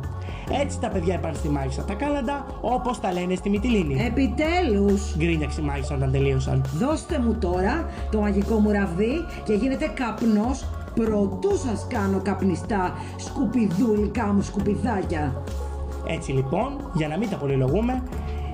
Έτσι 0.51 0.79
τα 0.79 0.87
παιδιά 0.87 1.13
είπαν 1.13 1.35
στη 1.35 1.49
μάγισσα 1.49 1.83
τα 1.83 1.93
κάλαντα 1.93 2.45
όπως 2.61 2.99
τα 2.99 3.13
λένε 3.13 3.35
στη 3.35 3.49
Μυτιλίνη. 3.49 4.03
Επιτέλους. 4.05 5.15
Γκρίνιαξε 5.17 5.61
η 5.61 5.63
μάγισσα 5.63 5.95
όταν 5.95 6.11
τελείωσαν. 6.11 6.65
Δώστε 6.77 7.19
μου 7.19 7.33
τώρα 7.33 7.89
το 8.11 8.19
μαγικό 8.19 8.55
μου 8.55 8.71
ραβδί 8.71 9.25
και 9.43 9.53
γίνετε 9.53 9.91
καπνός 9.93 10.65
προτού 10.95 11.57
σας 11.57 11.87
κάνω 11.89 12.21
καπνιστά 12.21 12.93
σκουπιδούλικα 13.17 14.25
μου 14.25 14.41
σκουπιδάκια. 14.41 15.43
Έτσι 16.07 16.31
λοιπόν, 16.31 16.91
για 16.93 17.07
να 17.07 17.17
μην 17.17 17.29
τα 17.29 17.35
πολυλογούμε, 17.35 18.03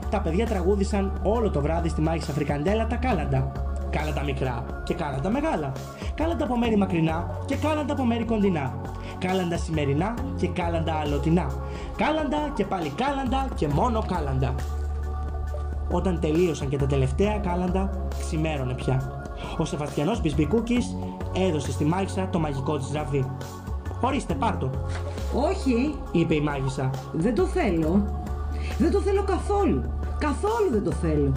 τα 0.10 0.22
παιδιά 0.22 0.46
τραγούδησαν 0.46 1.20
όλο 1.24 1.50
το 1.50 1.62
βράδυ 1.62 1.90
στη 1.90 2.02
μάγισσα 2.02 2.32
Φρικαντέλα 2.32 2.88
τα 2.88 2.96
κάλαντα. 2.96 3.52
Κάλαντα 3.90 4.24
μικρά 4.24 4.66
και 4.84 4.94
κάλαντα 4.94 5.30
μεγάλα. 5.30 5.72
Κάλαντα 6.16 6.44
από 6.44 6.58
μέρη 6.58 6.78
μακρινά 6.78 7.40
και 7.46 7.56
κάλαντα 7.56 7.94
από 7.94 8.06
μέρη 8.06 8.24
κοντινά. 8.24 8.74
Κάλαντα 9.20 9.58
σημερινά 9.58 10.14
και 10.38 10.48
κάλαντα 10.48 10.94
αλλοτινά. 10.94 11.52
Κάλαντα 11.96 12.38
και 12.56 12.66
πάλι 12.66 12.90
κάλαντα 12.90 13.48
και 13.56 13.68
μόνο 13.68 14.04
κάλαντα. 14.08 14.56
Όταν 15.92 16.20
τελείωσαν 16.20 16.70
και 16.70 16.78
τα 16.78 16.86
τελευταία 16.86 17.38
κάλαντα, 17.38 18.08
ξημέρωνε 18.20 18.74
πια. 18.74 19.24
Ο 19.58 19.66
Σεβαστιανός 19.66 20.22
Μπισμπικούκης 20.22 20.96
έδωσε 21.34 21.72
στη 21.72 21.86
μάγισσα 21.86 22.30
το 22.30 22.40
μαγικό 22.40 22.78
της 22.78 22.92
ραβδί. 22.94 23.32
«Ορίστε, 24.02 24.34
πάρτο», 24.34 24.70
Όχι, 25.34 25.96
είπε 26.12 26.36
η 26.36 26.42
μάγισσα. 26.42 26.90
δεν 27.14 27.36
το 27.36 27.46
θέλω. 27.46 28.06
Δεν 28.78 28.92
το 28.92 29.00
θέλω 29.00 29.24
καθόλου. 29.24 29.84
Καθόλου 30.20 30.70
δεν 30.72 30.84
το 30.84 30.92
θέλω. 30.92 31.32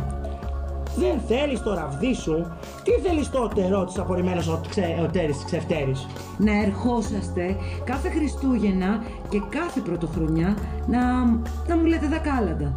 Δεν 0.97 1.21
θέλεις 1.29 1.63
το 1.63 1.75
ραβδί 1.75 2.15
σου. 2.15 2.47
Τι 2.83 2.91
θέλεις 2.91 3.31
τότε, 3.31 3.69
ρώτησε 3.69 4.01
απορριμμένος 4.01 4.49
ο, 4.49 4.61
ξε... 4.69 5.01
ο 5.03 5.07
τέρης 5.07 5.37
της 5.37 5.45
ξεφτέρης; 5.45 6.07
Να 6.39 6.53
ερχόσαστε 6.63 7.57
κάθε 7.85 8.11
Χριστούγεννα 8.11 9.03
και 9.29 9.43
κάθε 9.49 9.81
Πρωτοχρονιά 9.81 10.57
να, 10.87 11.25
να 11.69 11.77
μου 11.77 11.85
λέτε 11.85 12.07
τα 12.07 12.19
κάλαντα. 12.19 12.75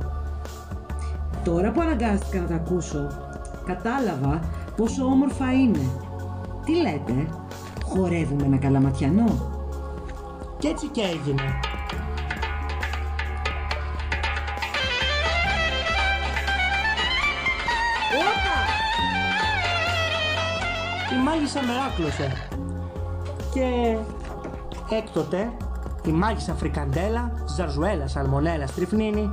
Τώρα 1.43 1.71
που 1.71 1.81
αναγκάστηκα 1.81 2.39
να 2.39 2.47
τα 2.47 2.55
ακούσω, 2.55 3.07
κατάλαβα 3.65 4.39
πόσο 4.75 5.05
όμορφα 5.05 5.53
είναι. 5.53 5.89
Τι 6.65 6.75
λέτε, 6.75 7.27
χορεύουμε 7.85 8.45
ένα 8.45 8.57
καλαματιανό. 8.57 9.53
Κι 10.57 10.67
έτσι 10.67 10.87
και 10.87 11.01
έγινε. 11.01 11.43
Η 21.15 21.23
μάγισσα 21.23 21.59
μεράκλωσε. 21.63 22.31
Και 23.53 23.97
έκτοτε 24.95 25.51
η 26.05 26.11
μάγισσα 26.11 26.53
Φρικαντέλα, 26.53 27.31
Ζαρζουέλα, 27.45 28.07
Σαλμονέλα, 28.07 28.67
Στριφνίνη 28.67 29.31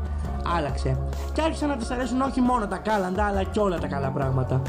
άλλαξε. 0.56 0.98
Και 1.32 1.42
άρχισαν 1.42 1.68
να 1.68 1.76
της 1.76 1.90
αρέσουν 1.90 2.20
όχι 2.20 2.40
μόνο 2.40 2.66
τα 2.66 2.76
κάλαντα 2.76 3.24
αλλά 3.24 3.42
και 3.42 3.60
όλα 3.60 3.78
τα 3.78 3.86
καλά 3.86 4.10
πράγματα. 4.10 4.62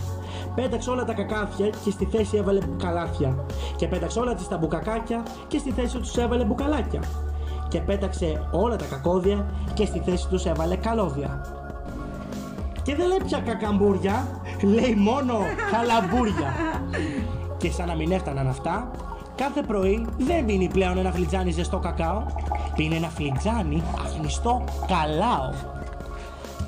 Πέταξε 0.56 0.89
όλα 0.89 1.06
τα 1.06 1.13
κακάφια 1.13 1.69
και 1.84 1.91
στη 1.91 2.06
θέση 2.06 2.38
έβαλε 2.38 2.60
καλάθια. 2.78 3.45
Και 3.76 3.88
πέταξε 3.88 4.19
όλα 4.19 4.36
τις 4.36 4.47
τα 4.47 4.58
μπουκακάκια 4.58 5.23
και 5.47 5.58
στη 5.58 5.71
θέση 5.71 5.97
τους 5.97 6.17
έβαλε 6.17 6.43
μπουκαλάκια. 6.43 7.02
Και 7.67 7.80
πέταξε 7.80 8.47
όλα 8.52 8.76
τα 8.76 8.86
κακόδια 8.86 9.45
και 9.73 9.86
στη 9.86 9.99
θέση 9.99 10.28
τους 10.28 10.45
έβαλε 10.45 10.76
καλώδια. 10.76 11.45
Και 12.84 12.95
δεν 12.95 13.08
λέει 13.08 13.21
πια 13.26 13.39
κακαμπούρια, 13.39 14.28
λέει 14.63 14.95
μόνο 14.95 15.39
καλαμπούρια. 15.71 16.54
Και 17.58 17.71
σαν 17.71 17.88
να 17.88 17.95
μην 17.95 18.12
έφταναν 18.12 18.47
αυτά, 18.47 18.91
κάθε 19.36 19.62
πρωί 19.62 20.08
δεν 20.17 20.45
πίνει 20.45 20.67
πλέον 20.67 20.97
ένα 20.97 21.12
φλιτζάνι 21.12 21.52
ζεστό 21.52 21.80
κακάο, 21.80 22.26
πίνει 22.76 22.95
ένα 22.95 23.10
φλιτζάνι 23.10 23.84
αχνιστό 24.06 24.63
καλάο. 24.88 25.82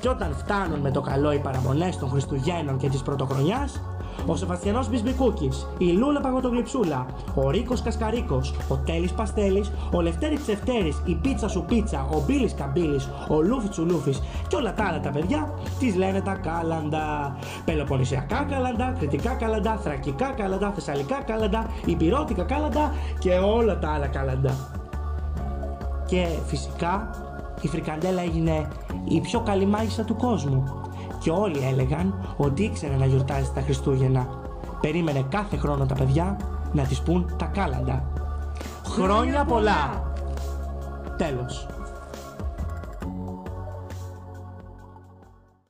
Και 0.00 0.08
όταν 0.08 0.34
φτάνουν 0.34 0.80
με 0.80 0.90
το 0.90 1.00
καλό 1.00 1.32
οι 1.32 1.38
παραμονές 1.38 1.98
των 1.98 2.08
Χριστουγέννων 2.08 2.76
και 2.76 2.88
της 2.88 3.02
Πρωτοχρονιάς, 3.02 3.80
ο 4.26 4.36
Σεβαστιανός 4.36 4.88
Μπισμπικούκης, 4.88 5.66
η 5.78 5.84
Λούλα 5.84 6.20
Παγωτογλυψούλα, 6.20 7.06
ο 7.34 7.50
Ρίκος 7.50 7.82
Κασκαρίκος, 7.82 8.54
ο 8.68 8.76
Τέλης 8.76 9.12
Παστέλης, 9.12 9.72
ο 9.92 10.00
Λευτέρης 10.00 10.42
Τσεφτέρης, 10.42 11.02
η 11.04 11.14
Πίτσα 11.14 11.48
Σου 11.48 11.64
Πίτσα, 11.68 12.06
ο 12.12 12.22
Μπίλης 12.26 12.54
Καμπίλης, 12.54 13.08
ο 13.28 13.42
Λούφι 13.42 13.68
Τσουλούφης 13.68 14.22
και 14.48 14.56
όλα 14.56 14.74
τα 14.74 14.84
άλλα 14.84 15.00
τα 15.00 15.10
παιδιά 15.10 15.54
τις 15.78 15.96
λένε 15.96 16.20
τα 16.20 16.34
κάλαντα. 16.34 17.36
Πελοποννησιακά 17.64 18.46
κάλαντα, 18.50 18.94
κριτικά 18.98 19.34
κάλαντα, 19.34 19.76
θρακικά 19.76 20.30
κάλαντα, 20.30 20.72
θεσσαλικά 20.74 21.22
κάλαντα, 21.22 21.66
υπηρώτικα 21.84 22.42
κάλαντα 22.42 22.94
και 23.18 23.30
όλα 23.30 23.78
τα 23.78 23.90
άλλα 23.90 24.06
κάλαντα. 24.06 24.54
Και 26.06 26.26
φυσικά 26.46 27.10
η 27.60 27.68
Φρικαντέλα 27.68 28.22
έγινε 28.22 28.68
η 29.04 29.20
πιο 29.20 29.40
καλή 29.40 29.66
μάγισσα 29.66 30.04
του 30.04 30.16
κόσμου. 30.16 30.64
Και 31.20 31.30
όλοι 31.30 31.58
έλεγαν 31.72 32.34
ότι 32.36 32.62
ήξερε 32.62 32.96
να 32.96 33.06
γιορτάζει 33.06 33.50
τα 33.54 33.60
Χριστούγεννα. 33.60 34.28
Περίμενε 34.80 35.26
κάθε 35.28 35.56
χρόνο 35.56 35.86
τα 35.86 35.94
παιδιά 35.94 36.36
να 36.72 36.82
της 36.82 37.00
πούν 37.00 37.34
τα 37.38 37.44
κάλαντα. 37.44 38.12
Χρόνια 38.84 39.44
πολλά! 39.44 40.12
Τέλος. 41.16 41.66